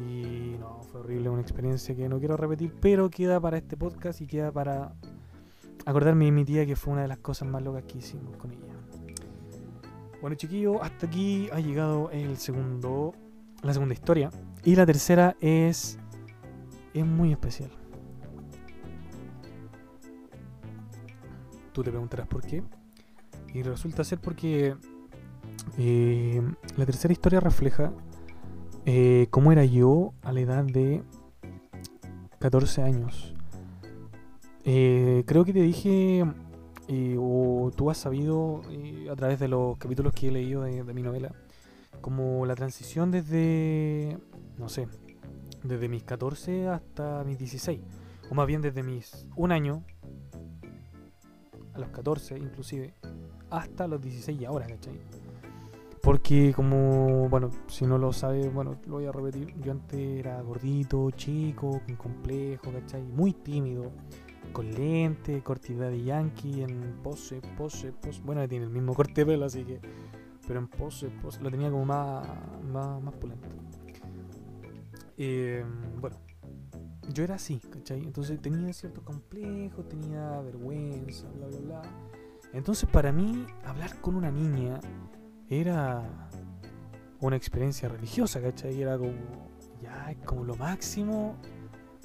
[0.00, 4.20] Y no, fue horrible, una experiencia que no quiero repetir, pero queda para este podcast
[4.20, 4.94] y queda para
[5.86, 8.50] acordarme de mi tía que fue una de las cosas más locas que hicimos con
[8.50, 8.74] ella.
[10.20, 13.12] Bueno chiquillos, hasta aquí ha llegado el segundo,
[13.62, 14.30] la segunda historia.
[14.64, 15.98] Y la tercera es,
[16.94, 17.70] es muy especial.
[21.72, 22.62] Tú te preguntarás por qué.
[23.52, 24.74] Y resulta ser porque
[25.76, 26.42] eh,
[26.76, 27.92] la tercera historia refleja
[28.86, 31.02] eh, cómo era yo a la edad de
[32.38, 33.34] 14 años.
[34.64, 36.24] Eh, creo que te dije,
[36.88, 40.82] eh, o tú has sabido eh, a través de los capítulos que he leído de,
[40.82, 41.32] de mi novela,
[42.00, 44.18] como la transición desde,
[44.58, 44.88] no sé,
[45.62, 47.80] desde mis 14 hasta mis 16,
[48.30, 49.82] o más bien desde mis un año,
[51.72, 52.94] a los 14 inclusive,
[53.50, 55.00] hasta los 16 y ahora, ¿cachai?
[56.04, 59.54] Porque como, bueno, si no lo sabes, bueno, lo voy a repetir.
[59.62, 63.02] Yo antes era gordito, chico, con complejo, ¿cachai?
[63.02, 63.90] Muy tímido.
[64.52, 68.20] con lente, cortidad de yankee, en pose, pose, pose.
[68.22, 69.80] Bueno, tiene el mismo corte de pelo, así que.
[70.46, 71.40] Pero en pose, pose.
[71.40, 72.28] Lo tenía como más,
[72.70, 73.48] más, más pulento.
[75.16, 75.64] Eh,
[76.02, 76.16] bueno,
[77.14, 78.02] yo era así, ¿cachai?
[78.02, 81.82] Entonces tenía ciertos complejos, tenía vergüenza, bla, bla, bla.
[82.52, 84.78] Entonces para mí, hablar con una niña
[85.60, 86.02] era
[87.20, 88.80] una experiencia religiosa, ¿cachai?
[88.80, 89.12] Era como,
[89.80, 91.36] ya, es como lo máximo,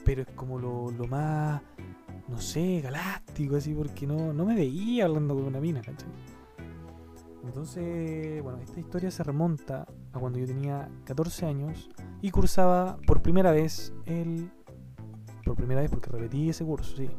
[0.06, 1.62] pero es como lo, lo más
[2.30, 6.10] no sé, galáctico, así, porque no, no me veía hablando con una mina, ¿cachai?
[7.44, 11.90] Entonces, bueno, esta historia se remonta a cuando yo tenía 14 años
[12.22, 14.52] y cursaba por primera vez el...
[15.44, 17.10] Por primera vez, porque repetí ese curso, sí.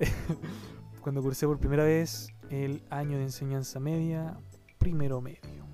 [1.00, 4.36] cuando cursé por primera vez el año de enseñanza media,
[4.84, 5.64] primero medio.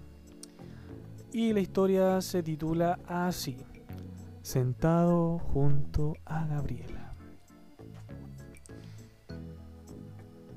[1.33, 3.57] Y la historia se titula así.
[4.40, 7.01] Sentado junto a Gabriela.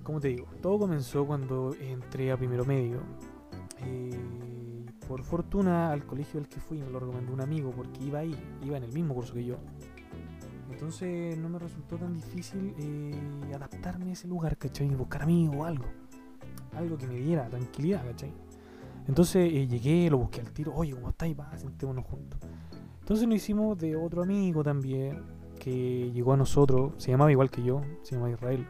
[0.03, 2.99] como te digo, todo comenzó cuando entré a primero medio.
[3.79, 8.19] Eh, por fortuna, al colegio al que fui me lo recomendó un amigo porque iba
[8.19, 9.57] ahí, iba en el mismo curso que yo.
[10.69, 14.87] Entonces no me resultó tan difícil eh, adaptarme a ese lugar, ¿cachai?
[14.89, 15.85] Buscar amigos o algo.
[16.75, 18.42] Algo que me diera tranquilidad, ¿cachai?
[19.07, 20.73] Entonces eh, llegué, lo busqué al tiro.
[20.75, 21.37] Oye, ¿cómo estáis?
[21.37, 22.39] Va, sentémonos juntos.
[22.99, 25.23] Entonces nos hicimos de otro amigo también
[25.59, 26.93] que llegó a nosotros.
[26.97, 28.65] Se llamaba igual que yo, se llama Israel.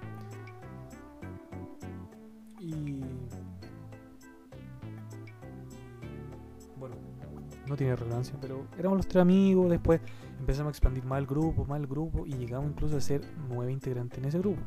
[7.73, 9.99] no tiene relevancia, pero éramos los tres amigos, después
[10.39, 13.71] empezamos a expandir más el grupo, más el grupo, y llegamos incluso a ser nueve
[13.71, 14.61] integrantes en ese grupo.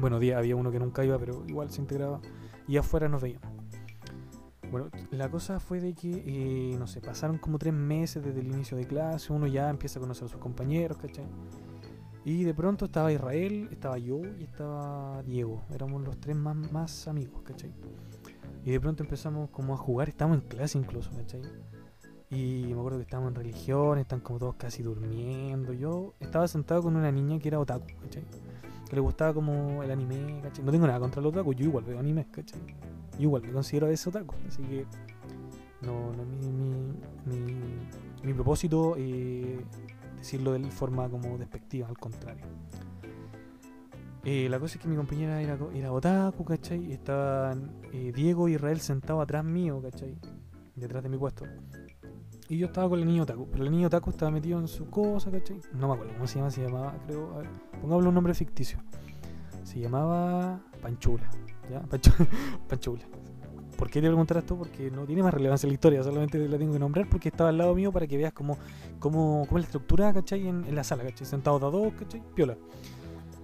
[0.00, 2.20] Bueno, había uno que nunca iba, pero igual se integraba,
[2.66, 3.53] y afuera nos veíamos.
[4.74, 8.48] Bueno, la cosa fue de que, eh, no sé, pasaron como tres meses desde el
[8.48, 11.26] inicio de clase, uno ya empieza a conocer a sus compañeros, ¿cachai?
[12.24, 15.62] Y de pronto estaba Israel, estaba yo y estaba Diego.
[15.72, 17.72] Éramos los tres más, amigos, ¿cachai?
[18.64, 21.42] Y de pronto empezamos como a jugar, estábamos en clase incluso, ¿cachai?
[22.28, 25.72] Y me acuerdo que estábamos en religión, están como todos casi durmiendo.
[25.72, 28.24] Yo estaba sentado con una niña que era otaku, ¿cachai?
[28.90, 30.64] Que le gustaba como el anime, ¿cachai?
[30.64, 32.58] No tengo nada contra los otaku, yo igual veo anime, ¿cachai?
[33.18, 34.86] Igual me considero ese otaku, así que
[35.82, 36.24] no, no
[38.22, 39.64] mi, propósito eh,
[40.16, 42.44] decirlo de forma como despectiva, al contrario.
[44.24, 46.92] Eh, la cosa es que mi compañera era, era otaku, ¿cachai?
[46.92, 50.16] Estaban eh, Diego y Israel sentados atrás mío, ¿cachai?
[50.74, 51.44] Detrás de mi puesto.
[52.48, 54.88] Y yo estaba con el niño Taco, pero el niño Taco estaba metido en su
[54.88, 55.60] cosa, ¿cachai?
[55.74, 57.48] No me acuerdo cómo se llama, se llamaba, creo, a ver,
[57.80, 58.78] pongámosle un nombre ficticio.
[59.62, 61.30] Se llamaba Panchula,
[61.70, 61.82] ¿ya?
[62.68, 63.04] Panchula.
[63.76, 64.56] ¿Por qué te contar esto?
[64.56, 67.58] Porque no tiene más relevancia la historia, solamente la tengo que nombrar porque estaba al
[67.58, 68.56] lado mío para que veas cómo,
[68.98, 70.46] cómo, cómo es la estructura, ¿cachai?
[70.46, 71.26] En, la sala, ¿cachai?
[71.26, 72.22] Sentados a dos, ¿cachai?
[72.34, 72.56] Piola.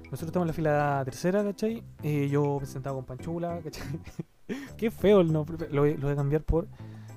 [0.04, 1.82] Nosotros estamos en la fila tercera, ¿cachai?
[2.02, 4.00] Eh, yo me sentaba con Panchula, ¿cachai?
[4.76, 5.68] Qué feo el nombre.
[5.70, 6.68] Lo, voy a cambiar por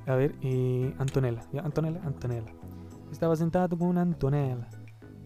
[0.05, 1.61] a ver, eh, Antonella, ¿ya?
[1.61, 2.51] Antonella, Antonella.
[3.11, 4.67] Estaba sentado con Antonella.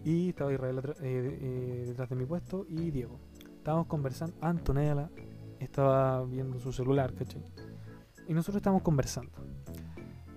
[0.04, 3.18] Y estaba Israel eh, eh, detrás de mi puesto y Diego.
[3.56, 4.36] Estábamos conversando.
[4.40, 5.10] Antonella
[5.60, 7.42] estaba viendo su celular, ¿cachai?
[8.26, 9.32] Y nosotros estábamos conversando.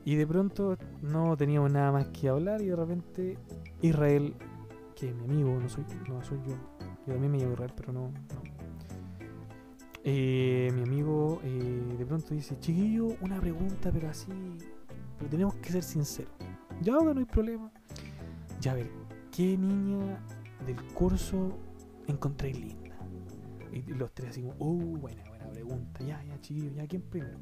[0.03, 3.37] Y de pronto no teníamos nada más que hablar y de repente
[3.81, 4.33] Israel,
[4.95, 6.55] que es mi amigo, no soy, no soy yo.
[7.05, 8.11] Yo también me llamo Israel, pero no,
[10.03, 14.31] eh, mi amigo eh, de pronto dice, chiquillo, una pregunta, pero así,
[15.17, 16.33] pero tenemos que ser sinceros.
[16.81, 17.71] Ya, no hay problema.
[18.59, 18.89] Ya, a ver,
[19.31, 20.19] ¿qué niña
[20.65, 21.55] del curso
[22.07, 22.80] encontré linda?
[23.71, 26.03] Y los tres así uh, buena, buena pregunta.
[26.03, 27.39] Ya, ya, chiquillo, ya, ¿quién primero?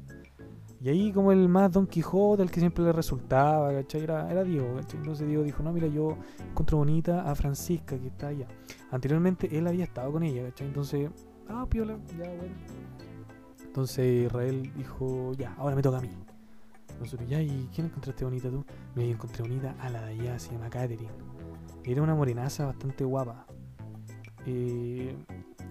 [0.80, 4.02] Y ahí como el más Don Quijote, el que siempre le resultaba, ¿cachai?
[4.02, 4.98] Era, era Diego, ¿cachai?
[4.98, 6.16] Entonces Diego dijo, no, mira, yo
[6.48, 8.46] encuentro bonita a Francisca, que está allá.
[8.90, 10.68] Anteriormente él había estado con ella, ¿cachai?
[10.68, 11.10] Entonces
[11.52, 12.54] Ah, piola, ya, bueno.
[13.64, 16.10] Entonces Israel dijo, ya, ahora me toca a mí.
[17.00, 18.64] Nosotros, ya, ¿y quién encontraste bonita tú?
[18.94, 21.10] Me encontré bonita a la de allá, se llama Katherine.
[21.84, 23.46] Era una morenaza bastante guapa.
[24.46, 25.16] Eh,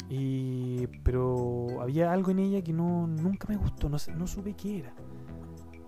[0.10, 4.80] y, pero había algo en ella que no, nunca me gustó, no, no supe qué
[4.80, 4.94] era.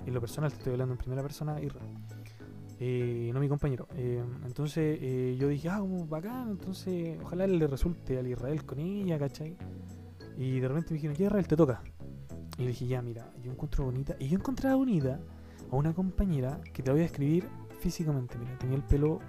[0.06, 1.90] En lo personal, te estoy hablando en primera persona, Israel.
[2.80, 3.88] Eh, no mi compañero.
[3.96, 8.80] Eh, entonces eh, yo dije, ah, como bacán, entonces ojalá le resulte al Israel con
[8.80, 9.56] ella, ¿cachai?
[10.38, 11.84] Y de repente me dijeron, ¿qué Israel te toca?
[12.58, 14.16] Y le dije, ya, mira, yo encuentro bonita.
[14.20, 15.20] Y yo encontré bonita
[15.72, 17.48] a una compañera que te voy a describir
[17.80, 18.38] físicamente.
[18.40, 19.20] Mira, tenía el pelo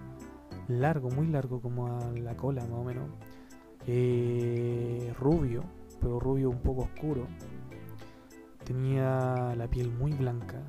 [0.68, 3.10] largo, muy largo, como a la cola más o menos.
[5.18, 5.64] Rubio,
[6.00, 7.26] pero rubio un poco oscuro.
[8.64, 10.62] Tenía la piel muy blanca,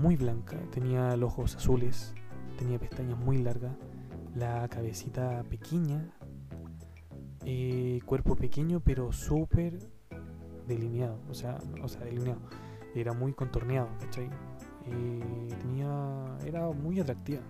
[0.00, 2.14] muy blanca, tenía los ojos azules,
[2.56, 3.72] tenía pestañas muy largas,
[4.34, 6.12] la cabecita pequeña,
[7.44, 9.78] eh, cuerpo pequeño, pero súper
[10.66, 11.18] delineado.
[11.28, 12.40] O sea, o sea, delineado.
[12.94, 14.28] Era muy contorneado, ¿cachai?
[14.86, 16.38] Eh, tenía.
[16.44, 17.42] Era muy atractiva.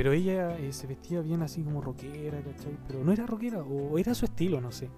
[0.00, 2.74] Pero ella eh, se vestía bien así como rockera, ¿cachai?
[2.86, 4.88] Pero no era rockera, o era su estilo, no sé.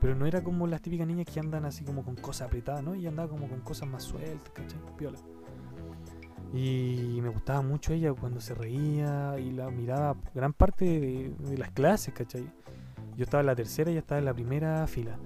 [0.00, 2.94] Pero no era como las típicas niñas que andan así como con cosas apretadas, ¿no?
[2.94, 4.80] Ella andaba como con cosas más sueltas, ¿cachai?
[4.96, 5.18] Piola.
[6.54, 11.70] Y me gustaba mucho ella cuando se reía y la miraba gran parte de, las
[11.72, 12.50] clases, ¿cachai?
[13.18, 15.18] Yo estaba en la tercera y ella estaba en la primera fila.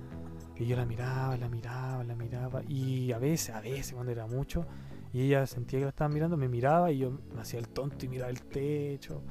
[0.57, 2.63] Y yo la miraba, la miraba, la miraba.
[2.67, 4.67] Y a veces, a veces, cuando era mucho,
[5.13, 8.07] y ella sentía que la estaba mirando, me miraba y yo me hacía el tonto
[8.07, 9.23] y miraba el techo.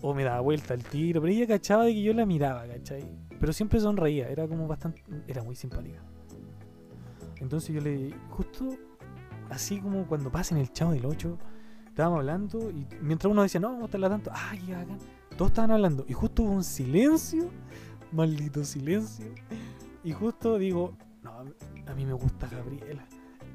[0.00, 1.20] O me daba vuelta al tiro.
[1.20, 3.04] Pero ella cachaba de que yo la miraba, ¿cachai?
[3.38, 5.02] Pero siempre sonreía, era como bastante.
[5.28, 6.02] Era muy simpática.
[7.36, 8.14] Entonces yo le.
[8.30, 8.68] Justo
[9.50, 11.38] así como cuando pasa en el chavo del 8,
[11.86, 14.98] estábamos hablando y mientras uno decía, no, vamos a estarla tanto, ay, hagan.
[15.36, 17.50] Todos estaban hablando y justo hubo un silencio,
[18.12, 19.26] maldito silencio.
[20.02, 21.44] Y justo digo, no,
[21.86, 23.06] a mí me gusta Gabriela.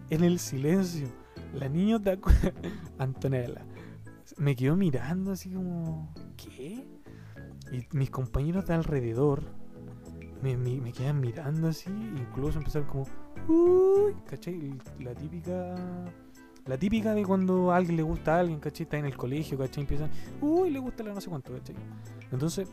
[0.09, 1.07] En el silencio,
[1.53, 2.19] la niña de
[2.97, 3.65] Antonella
[4.37, 6.85] me quedó mirando así como, ¿qué?
[7.71, 9.43] Y mis compañeros de alrededor
[10.41, 13.05] me, me quedan mirando así, incluso empezaron como,
[13.47, 14.77] uy, ¿cachai?
[14.99, 15.75] La típica.
[16.65, 18.83] La típica de cuando a alguien le gusta a alguien, ¿cachai?
[18.83, 19.83] Está en el colegio, ¿cachai?
[19.83, 21.75] Empiezan, uy, le gusta la no sé cuánto, ¿cachai?
[22.29, 22.69] Entonces,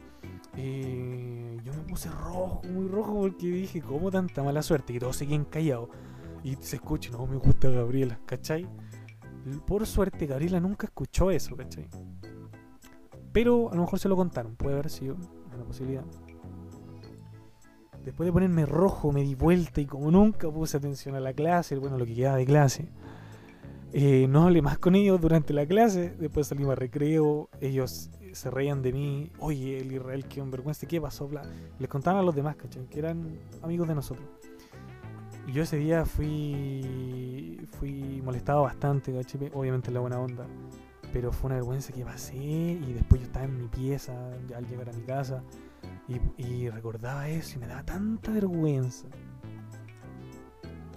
[0.56, 4.92] eh, yo me puse rojo, muy rojo, porque dije, ¿cómo tanta mala suerte?
[4.92, 5.90] Y todos seguían callados.
[6.44, 8.68] Y se escucha, no, me gusta Gabriela, ¿cachai?
[9.66, 11.88] Por suerte, Gabriela nunca escuchó eso, ¿cachai?
[13.32, 15.16] Pero a lo mejor se lo contaron, puede haber sido
[15.54, 16.04] una posibilidad.
[18.04, 21.76] Después de ponerme rojo, me di vuelta y como nunca puse atención a la clase,
[21.76, 22.92] bueno, lo que quedaba de clase,
[23.94, 26.14] eh, no hablé más con ellos durante la clase.
[26.18, 29.32] Después salimos a recreo, ellos se reían de mí.
[29.38, 31.26] Oye, el Israel, qué vergüenza, ¿qué pasó?
[31.26, 31.42] Bla.
[31.78, 32.86] Les contaban a los demás, ¿cachai?
[32.86, 34.28] Que eran amigos de nosotros.
[35.52, 39.50] Yo ese día fui, fui molestado bastante, ¿cachai?
[39.54, 40.46] Obviamente en la buena onda.
[41.12, 44.12] Pero fue una vergüenza que pasé y después yo estaba en mi pieza
[44.56, 45.44] al llegar a mi casa
[46.38, 49.06] y, recordaba eso y me daba tanta vergüenza.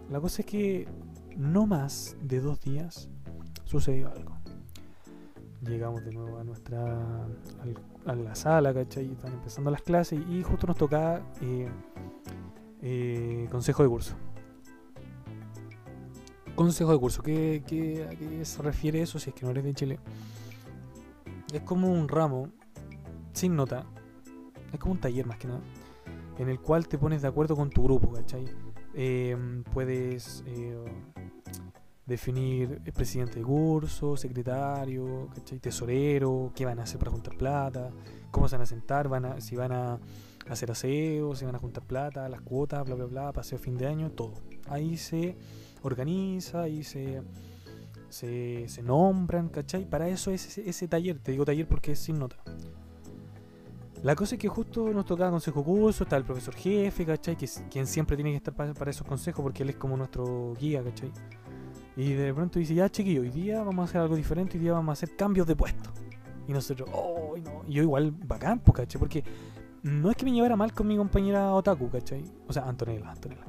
[0.10, 0.88] La cosa es que
[1.36, 3.10] no más de dos días
[3.66, 4.38] sucedió algo.
[5.62, 7.28] Llegamos de nuevo a nuestra
[8.06, 9.12] a la sala, ¿cachai?
[9.12, 11.70] Están empezando las clases y justo nos tocaba eh,
[12.82, 14.16] eh, consejo de curso.
[16.58, 17.64] Consejo de curso, ¿Qué,
[18.12, 20.00] ¿a qué se refiere eso si es que no eres de Chile?
[21.54, 22.50] Es como un ramo
[23.32, 23.86] sin nota
[24.74, 25.62] es como un taller más que nada,
[26.38, 28.46] en el cual te pones de acuerdo con tu grupo, ¿cachai?
[28.94, 30.84] Em, puedes eh,
[32.06, 35.60] definir el presidente de curso, secretario, ¿cachai?
[35.60, 37.92] tesorero, qué van a hacer para juntar plata,
[38.32, 40.00] cómo se van a sentar, van a, si van a
[40.50, 43.88] hacer aseo, si van a juntar plata, las cuotas, bla, bla, bla, paseo fin de
[43.88, 44.34] año, todo.
[44.68, 45.38] Ahí se
[45.84, 47.22] organiza, ahí se,
[48.10, 49.86] se, se nombran, ¿cachai?
[49.86, 52.38] Para eso es ese, taller, te digo taller porque es sin nota.
[54.04, 57.36] La cosa es que justo nos tocaba consejo curso, está el profesor jefe, ¿cachai?
[57.36, 60.84] Que, quien siempre tiene que estar para, esos consejos porque él es como nuestro guía,
[60.84, 61.12] ¿cachai?
[61.96, 64.74] Y de pronto dice, ya chiquillo, hoy día vamos a hacer algo diferente, hoy día
[64.74, 65.90] vamos a hacer cambios de puesto.
[66.48, 67.64] Y nosotros, oh, no.
[67.68, 69.00] Y yo igual bacán, pues, ¿cachai?
[69.00, 69.24] Porque
[69.82, 72.24] no es que me llevara mal con mi compañera Otaku, ¿cachai?
[72.48, 73.46] O sea, Antonella, Antonella.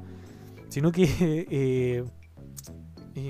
[0.68, 1.04] Sino que
[1.50, 2.04] eh,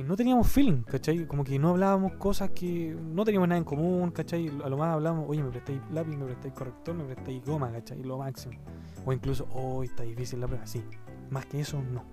[0.05, 1.27] no teníamos feeling, ¿cachai?
[1.27, 4.49] Como que no hablábamos cosas que no teníamos nada en común, ¿cachai?
[4.65, 8.03] A lo más hablábamos, oye, me prestáis lápiz, me prestáis corrector, me prestáis goma, ¿cachai?
[8.03, 8.59] Lo máximo.
[9.05, 10.83] O incluso, oh, está difícil la prueba, sí.
[11.31, 12.05] Más que eso, no.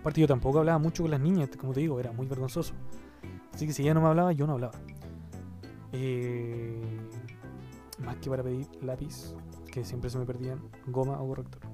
[0.00, 2.74] Aparte, yo tampoco hablaba mucho con las niñas, como te digo, era muy vergonzoso.
[3.52, 4.74] Así que si ella no me hablaba, yo no hablaba.
[5.92, 6.80] Eh,
[7.98, 9.34] más que para pedir lápiz,
[9.72, 11.73] que siempre se me perdían, goma o corrector.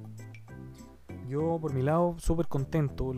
[1.30, 3.12] Yo, por mi lado, súper contento.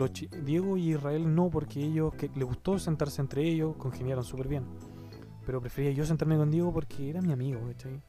[0.45, 4.65] Diego y Israel no, porque ellos, que les gustó sentarse entre ellos, congeniaron súper bien.
[5.47, 7.99] Pero prefería yo sentarme con Diego porque era mi amigo, ¿cachai?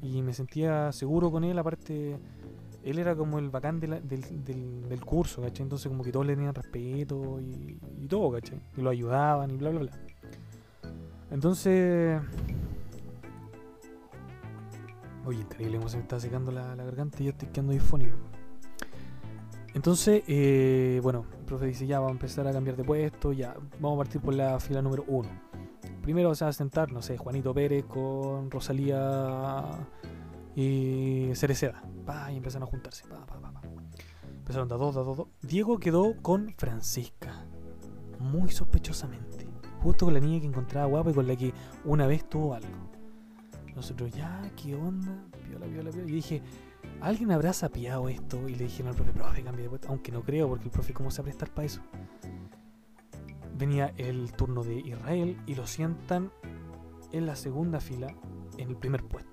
[0.00, 2.18] Y me sentía seguro con él, aparte,
[2.82, 5.64] él era como el bacán del, del, curso, ¿cachai?
[5.64, 8.58] Entonces como que todos le tenían respeto y, todo, ¿cachai?
[8.78, 9.92] Y lo ayudaban y bla, bla, bla.
[11.30, 12.18] Entonces...
[15.26, 18.16] Oye, increíble cómo se me está secando la, la garganta y yo estoy quedando difónico.
[19.74, 23.56] Entonces, eh, bueno, el profe dice, ya, vamos a empezar a cambiar de puesto, ya,
[23.80, 25.28] vamos a partir por la fila número uno.
[26.00, 29.62] Primero se va a sentar, no sé, Juanito Pérez con Rosalía
[30.54, 31.82] y Cereceda.
[32.06, 33.04] Pa, y empezaron a juntarse.
[33.08, 33.62] Pa, pa, pa.
[34.38, 35.26] Empezaron a dos, dos, dos.
[35.42, 37.46] Diego quedó con Francisca.
[38.20, 39.46] Muy sospechosamente.
[39.82, 41.52] Justo con la niña que encontraba guapa y con la que
[41.84, 42.90] una vez tuvo algo.
[43.74, 45.24] Nosotros, ya, ¿qué onda?
[45.48, 46.08] Piola, piola, piola.
[46.08, 46.42] Y dije,
[47.04, 48.48] ¿alguien habrá sapiado esto?
[48.48, 49.88] Y le dijeron al profe, profe, cambie de puesto.
[49.88, 51.80] Aunque no creo, porque el profe, ¿cómo se prestar para eso?
[53.56, 56.32] Venía el turno de Israel y lo sientan
[57.12, 58.14] en la segunda fila,
[58.58, 59.30] en el primer puesto.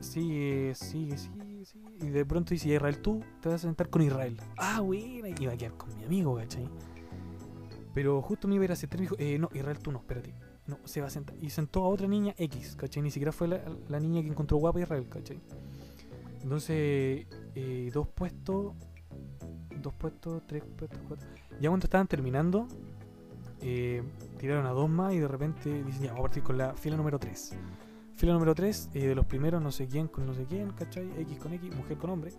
[0.00, 1.96] Sigue, sigue, sigue, sigue.
[2.00, 4.36] Y de pronto dice, Israel, tú te vas a sentar con Israel.
[4.56, 6.68] Ah, bueno, y iba a quedar con mi amigo, ¿cachai?
[7.94, 9.98] Pero justo me iba a ir a sentar y dijo, eh, no, Israel, tú no,
[9.98, 10.34] espérate.
[10.66, 11.36] No, se va a sentar.
[11.40, 13.02] Y sentó a otra niña X, ¿cachai?
[13.02, 15.40] Ni siquiera fue la, la niña que encontró guapa Israel, ¿cachai?
[16.42, 18.74] Entonces, eh, dos puestos,
[19.80, 21.28] dos puestos, tres puestos, cuatro.
[21.60, 22.66] Ya cuando estaban terminando,
[23.60, 24.02] eh,
[24.38, 26.96] tiraron a dos más y de repente dicen, ya, vamos a partir con la fila
[26.96, 27.54] número 3.
[28.16, 31.08] Fila número 3, eh, de los primeros, no sé quién con no sé quién, ¿cachai?
[31.20, 32.32] X con X, mujer con hombre.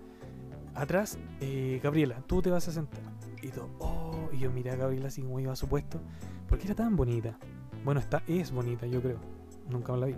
[0.76, 3.02] Atrás, eh, Gabriela, tú te vas a sentar.
[3.42, 6.00] Y todo, oh, y yo miré a Gabriela así como iba a su puesto,
[6.48, 7.38] porque era tan bonita.
[7.86, 9.20] Bueno, está, es bonita, yo creo.
[9.70, 10.16] Nunca me la vi.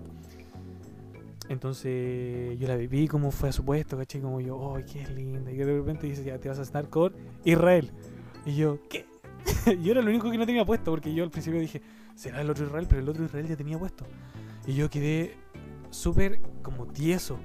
[1.48, 4.22] Entonces yo la vi, vi cómo fue a su puesto, ¿cachai?
[4.22, 5.52] Como yo, oh, qué linda.
[5.52, 7.92] Y de repente dice, ya te vas a sentar con Israel.
[8.46, 9.06] Y yo, ¿qué?
[9.82, 11.82] yo era el único que no tenía puesto, porque yo al principio dije,
[12.16, 14.06] será el otro Israel, pero el otro Israel ya tenía puesto.
[14.66, 15.36] Y yo quedé
[15.92, 17.38] súper como tieso.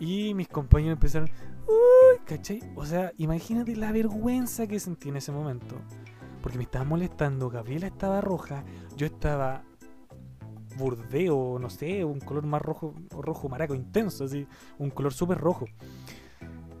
[0.00, 1.28] Y mis compañeros empezaron,
[1.66, 2.60] uy, ¿cachai?
[2.74, 5.76] O sea, imagínate la vergüenza que sentí en ese momento.
[6.40, 8.64] Porque me estaba molestando, Gabriela estaba roja,
[8.96, 9.64] yo estaba
[10.76, 14.46] burdeo, no sé, un color más rojo, rojo maraco intenso, así,
[14.78, 15.66] un color súper rojo.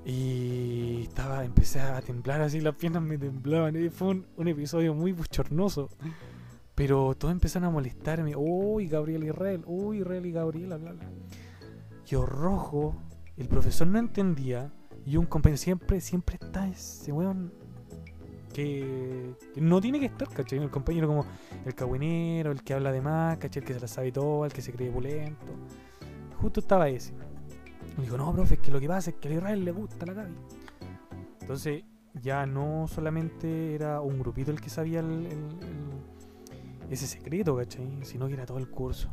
[0.04, 3.76] Y estaba, empecé a temblar así, las piernas me temblaban.
[3.76, 5.88] Y fue un, un episodio muy bochornoso.
[6.74, 8.34] Pero todos empezaron a molestarme.
[8.34, 9.62] Uy, Gabriel Israel.
[9.66, 11.10] Uy, Israel y Gabriela, bla, bla.
[12.06, 12.96] Yo rojo.
[13.36, 14.72] El profesor no entendía.
[15.04, 17.52] Y un compañero siempre, siempre está ese weón
[18.52, 20.58] que, no tiene que estar, ¿cachai?
[20.58, 21.26] El compañero como
[21.64, 23.62] el cagüinero, el que habla de más, ¿cachai?
[23.62, 25.52] El que se la sabe todo, el que se cree pulento.
[26.40, 27.12] Justo estaba ese.
[27.98, 30.06] Y dijo, no, profe, es que lo que pasa es que a Israel le gusta
[30.06, 30.34] la Gaby.
[31.40, 31.84] Entonces,
[32.20, 35.02] ya no solamente era un grupito el que sabía
[36.90, 37.98] ese secreto, ¿cachai?
[38.02, 39.08] Sino que era todo el curso.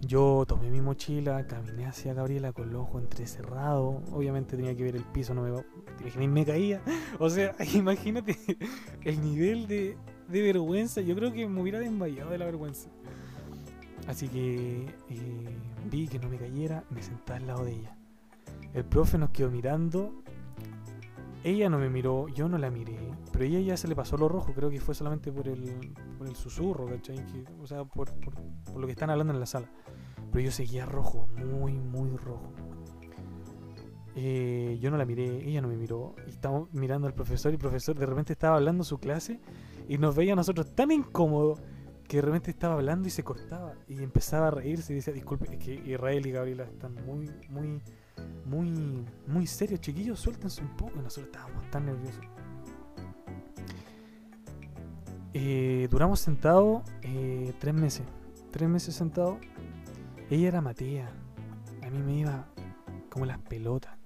[0.00, 3.96] Yo tomé mi mochila, caminé hacia Gabriela con los ojos entrecerrados.
[4.12, 5.50] Obviamente tenía que ver el piso, no me,
[5.96, 6.82] te imaginas, me caía.
[7.18, 8.36] O sea, imagínate
[9.04, 9.96] el nivel de,
[10.28, 11.00] de vergüenza.
[11.00, 12.88] Yo creo que me hubiera desmayado de la vergüenza.
[14.06, 15.58] Así que eh,
[15.90, 17.96] vi que no me cayera, me senté al lado de ella.
[18.74, 20.22] El profe nos quedó mirando.
[21.44, 22.98] Ella no me miró, yo no la miré,
[23.32, 26.26] pero ella ya se le pasó lo rojo, creo que fue solamente por el, por
[26.26, 27.16] el susurro, ¿cachai?
[27.26, 28.34] Que- o sea, por, por-
[28.78, 29.70] lo que están hablando en la sala.
[30.32, 32.52] Pero yo seguía rojo, muy, muy rojo.
[34.16, 36.14] Eh, yo no la miré, ella no me miró.
[36.26, 39.40] Y estábamos mirando al profesor y el profesor de repente estaba hablando su clase
[39.88, 41.60] y nos veía a nosotros tan incómodos
[42.08, 45.46] que de repente estaba hablando y se cortaba y empezaba a reírse y decía, disculpe,
[45.52, 47.80] es que Israel y Gabriela están muy, muy,
[48.44, 50.96] muy, muy serios, chiquillos, suéltense un poco.
[51.02, 52.24] Nosotros estábamos tan nerviosos.
[55.34, 58.06] Eh, duramos sentados eh, tres meses.
[58.50, 59.36] Tres meses sentados.
[60.30, 61.10] Ella era Matea.
[61.82, 62.46] A mí me iba
[63.10, 63.96] como las pelotas.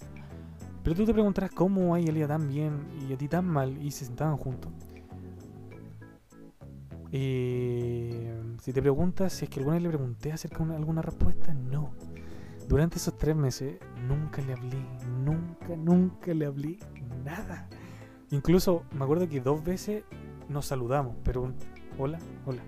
[0.82, 3.90] Pero tú te preguntarás cómo a ella tan bien y a ti tan mal y
[3.92, 4.72] se sentaban juntos.
[7.12, 11.02] Eh, si te preguntas si es que alguna vez le pregunté acerca de una- alguna
[11.02, 11.92] respuesta, no.
[12.68, 14.78] Durante esos tres meses nunca le hablé,
[15.24, 16.78] nunca, nunca le hablé
[17.24, 17.68] nada.
[18.30, 20.04] Incluso me acuerdo que dos veces
[20.48, 21.54] nos saludamos, pero un
[21.98, 22.62] hola, hola.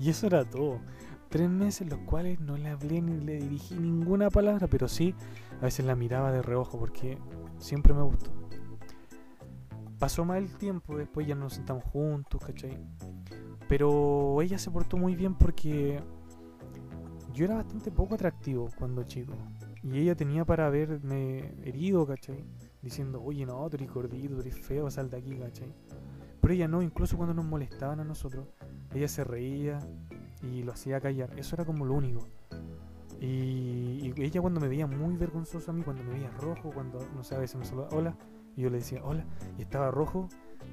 [0.00, 0.80] Y eso era todo.
[1.28, 5.14] Tres meses los cuales no le hablé ni le dirigí ninguna palabra, pero sí
[5.60, 7.18] a veces la miraba de reojo porque
[7.58, 8.30] siempre me gustó.
[9.98, 12.78] Pasó más el tiempo, después ya nos sentamos juntos, ¿cachai?
[13.68, 16.02] Pero ella se portó muy bien porque
[17.32, 19.34] yo era bastante poco atractivo cuando chico.
[19.82, 22.44] Y ella tenía para verme herido, ¿cachai?
[22.82, 25.72] Diciendo, oye, no, tú eres gordito, tú eres feo, sal de aquí, ¿cachai?
[26.40, 28.48] Pero ella no, incluso cuando nos molestaban a nosotros,
[28.94, 29.78] ella se reía
[30.42, 31.30] y lo hacía callar.
[31.38, 32.28] Eso era como lo único.
[33.20, 36.98] Y, y ella cuando me veía muy vergonzoso a mí, cuando me veía rojo, cuando,
[37.14, 38.16] no sé, a veces me saludaba, hola,
[38.56, 39.24] y yo le decía, hola,
[39.58, 40.28] y estaba rojo,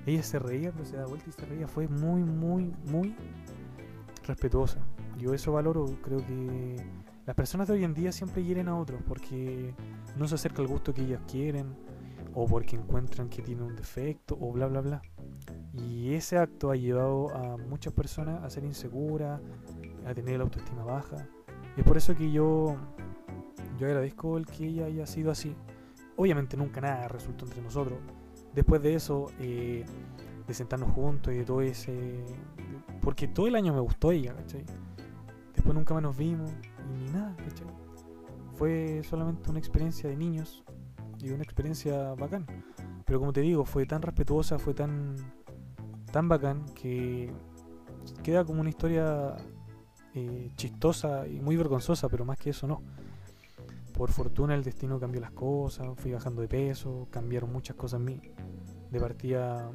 [0.06, 1.68] ella se reía, pero se daba vuelta y se reía.
[1.68, 3.16] Fue muy, muy, muy
[4.30, 4.80] respetuosa.
[5.18, 6.78] Yo eso valoro, creo que
[7.26, 9.74] las personas de hoy en día siempre hieren a otros porque
[10.18, 11.76] no se acerca al gusto que ellas quieren
[12.34, 15.02] o porque encuentran que tiene un defecto o bla bla bla.
[15.74, 19.42] Y ese acto ha llevado a muchas personas a ser inseguras,
[20.06, 21.28] a tener la autoestima baja.
[21.76, 22.76] Y es por eso que yo,
[23.78, 25.56] yo agradezco el que ella haya sido así.
[26.16, 28.00] Obviamente nunca nada resultó entre nosotros.
[28.54, 29.86] Después de eso, eh,
[30.48, 32.26] de sentarnos juntos y de todo ese...
[33.02, 34.66] Porque todo el año me gustó ella, ¿cachai?
[35.56, 36.52] Después nunca más nos vimos
[36.90, 37.68] y ni nada, ¿cachai?
[38.54, 40.64] Fue solamente una experiencia de niños
[41.22, 42.46] y una experiencia bacán.
[43.06, 45.16] Pero como te digo, fue tan respetuosa, fue tan,
[46.12, 47.32] tan bacán que
[48.24, 49.36] queda como una historia
[50.14, 52.82] eh, chistosa y muy vergonzosa, pero más que eso no.
[53.94, 58.06] Por fortuna el destino cambió las cosas, fui bajando de peso, cambiaron muchas cosas en
[58.06, 58.22] mí.
[58.92, 59.72] De partida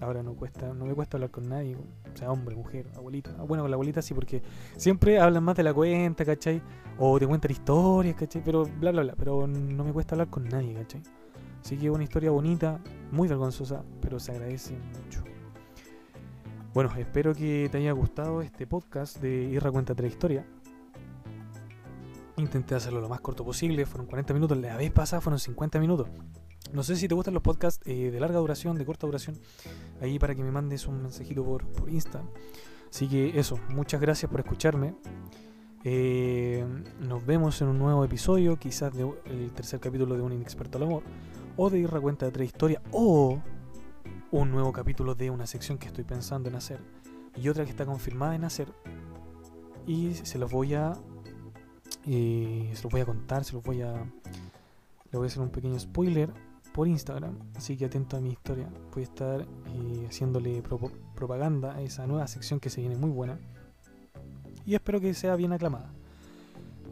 [0.00, 3.30] ahora no cuesta, no me cuesta hablar con nadie, o sea, hombre, mujer, abuelita.
[3.38, 4.42] Ah, bueno, con la abuelita sí, porque
[4.76, 6.62] siempre hablan más de la cuenta, ¿cachai?
[6.98, 8.42] O te cuentan historias, ¿cachai?
[8.44, 9.14] Pero bla, bla, bla.
[9.16, 11.02] Pero no me cuesta hablar con nadie, ¿cachai?
[11.60, 12.80] Así que una historia bonita,
[13.10, 15.24] muy vergonzosa, pero se agradece mucho.
[16.72, 20.46] Bueno, espero que te haya gustado este podcast de Irra Cuenta la Historia.
[22.36, 26.08] Intenté hacerlo lo más corto posible, fueron 40 minutos, la vez pasada fueron 50 minutos.
[26.72, 29.38] No sé si te gustan los podcasts eh, de larga duración, de corta duración,
[30.00, 32.22] ahí para que me mandes un mensajito por, por Insta.
[32.90, 34.94] Así que eso, muchas gracias por escucharme.
[35.84, 36.64] Eh,
[37.00, 41.02] nos vemos en un nuevo episodio, quizás del tercer capítulo de Un Inexperto al Amor,
[41.56, 43.40] o de Irra Cuenta de Historia, o
[44.32, 46.80] un nuevo capítulo de una sección que estoy pensando en hacer
[47.36, 48.68] y otra que está confirmada en hacer.
[49.86, 50.94] Y se los voy a.
[52.06, 53.92] Eh, se los voy a contar, se los voy a.
[53.92, 56.30] Le voy a hacer un pequeño spoiler
[56.76, 57.38] por Instagram.
[57.56, 58.68] Así que atento a mi historia.
[58.92, 60.62] Voy estar eh, haciéndole
[61.14, 63.38] propaganda a esa nueva sección que se viene muy buena.
[64.66, 65.90] Y espero que sea bien aclamada.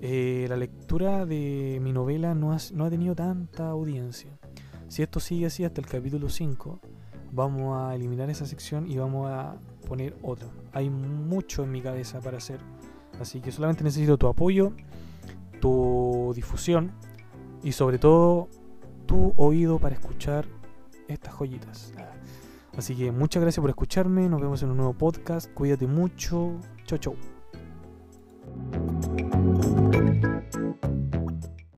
[0.00, 4.30] Eh, la lectura de mi novela no ha, no ha tenido tanta audiencia.
[4.88, 6.80] Si esto sigue así hasta el capítulo 5,
[7.32, 9.56] vamos a eliminar esa sección y vamos a
[9.86, 10.48] poner otra.
[10.72, 12.58] Hay mucho en mi cabeza para hacer,
[13.20, 14.72] así que solamente necesito tu apoyo,
[15.60, 16.92] tu difusión
[17.62, 18.48] y sobre todo
[19.06, 20.46] tu oído para escuchar
[21.08, 21.92] estas joyitas.
[22.76, 26.98] Así que muchas gracias por escucharme, nos vemos en un nuevo podcast, cuídate mucho, chau
[26.98, 27.16] chau.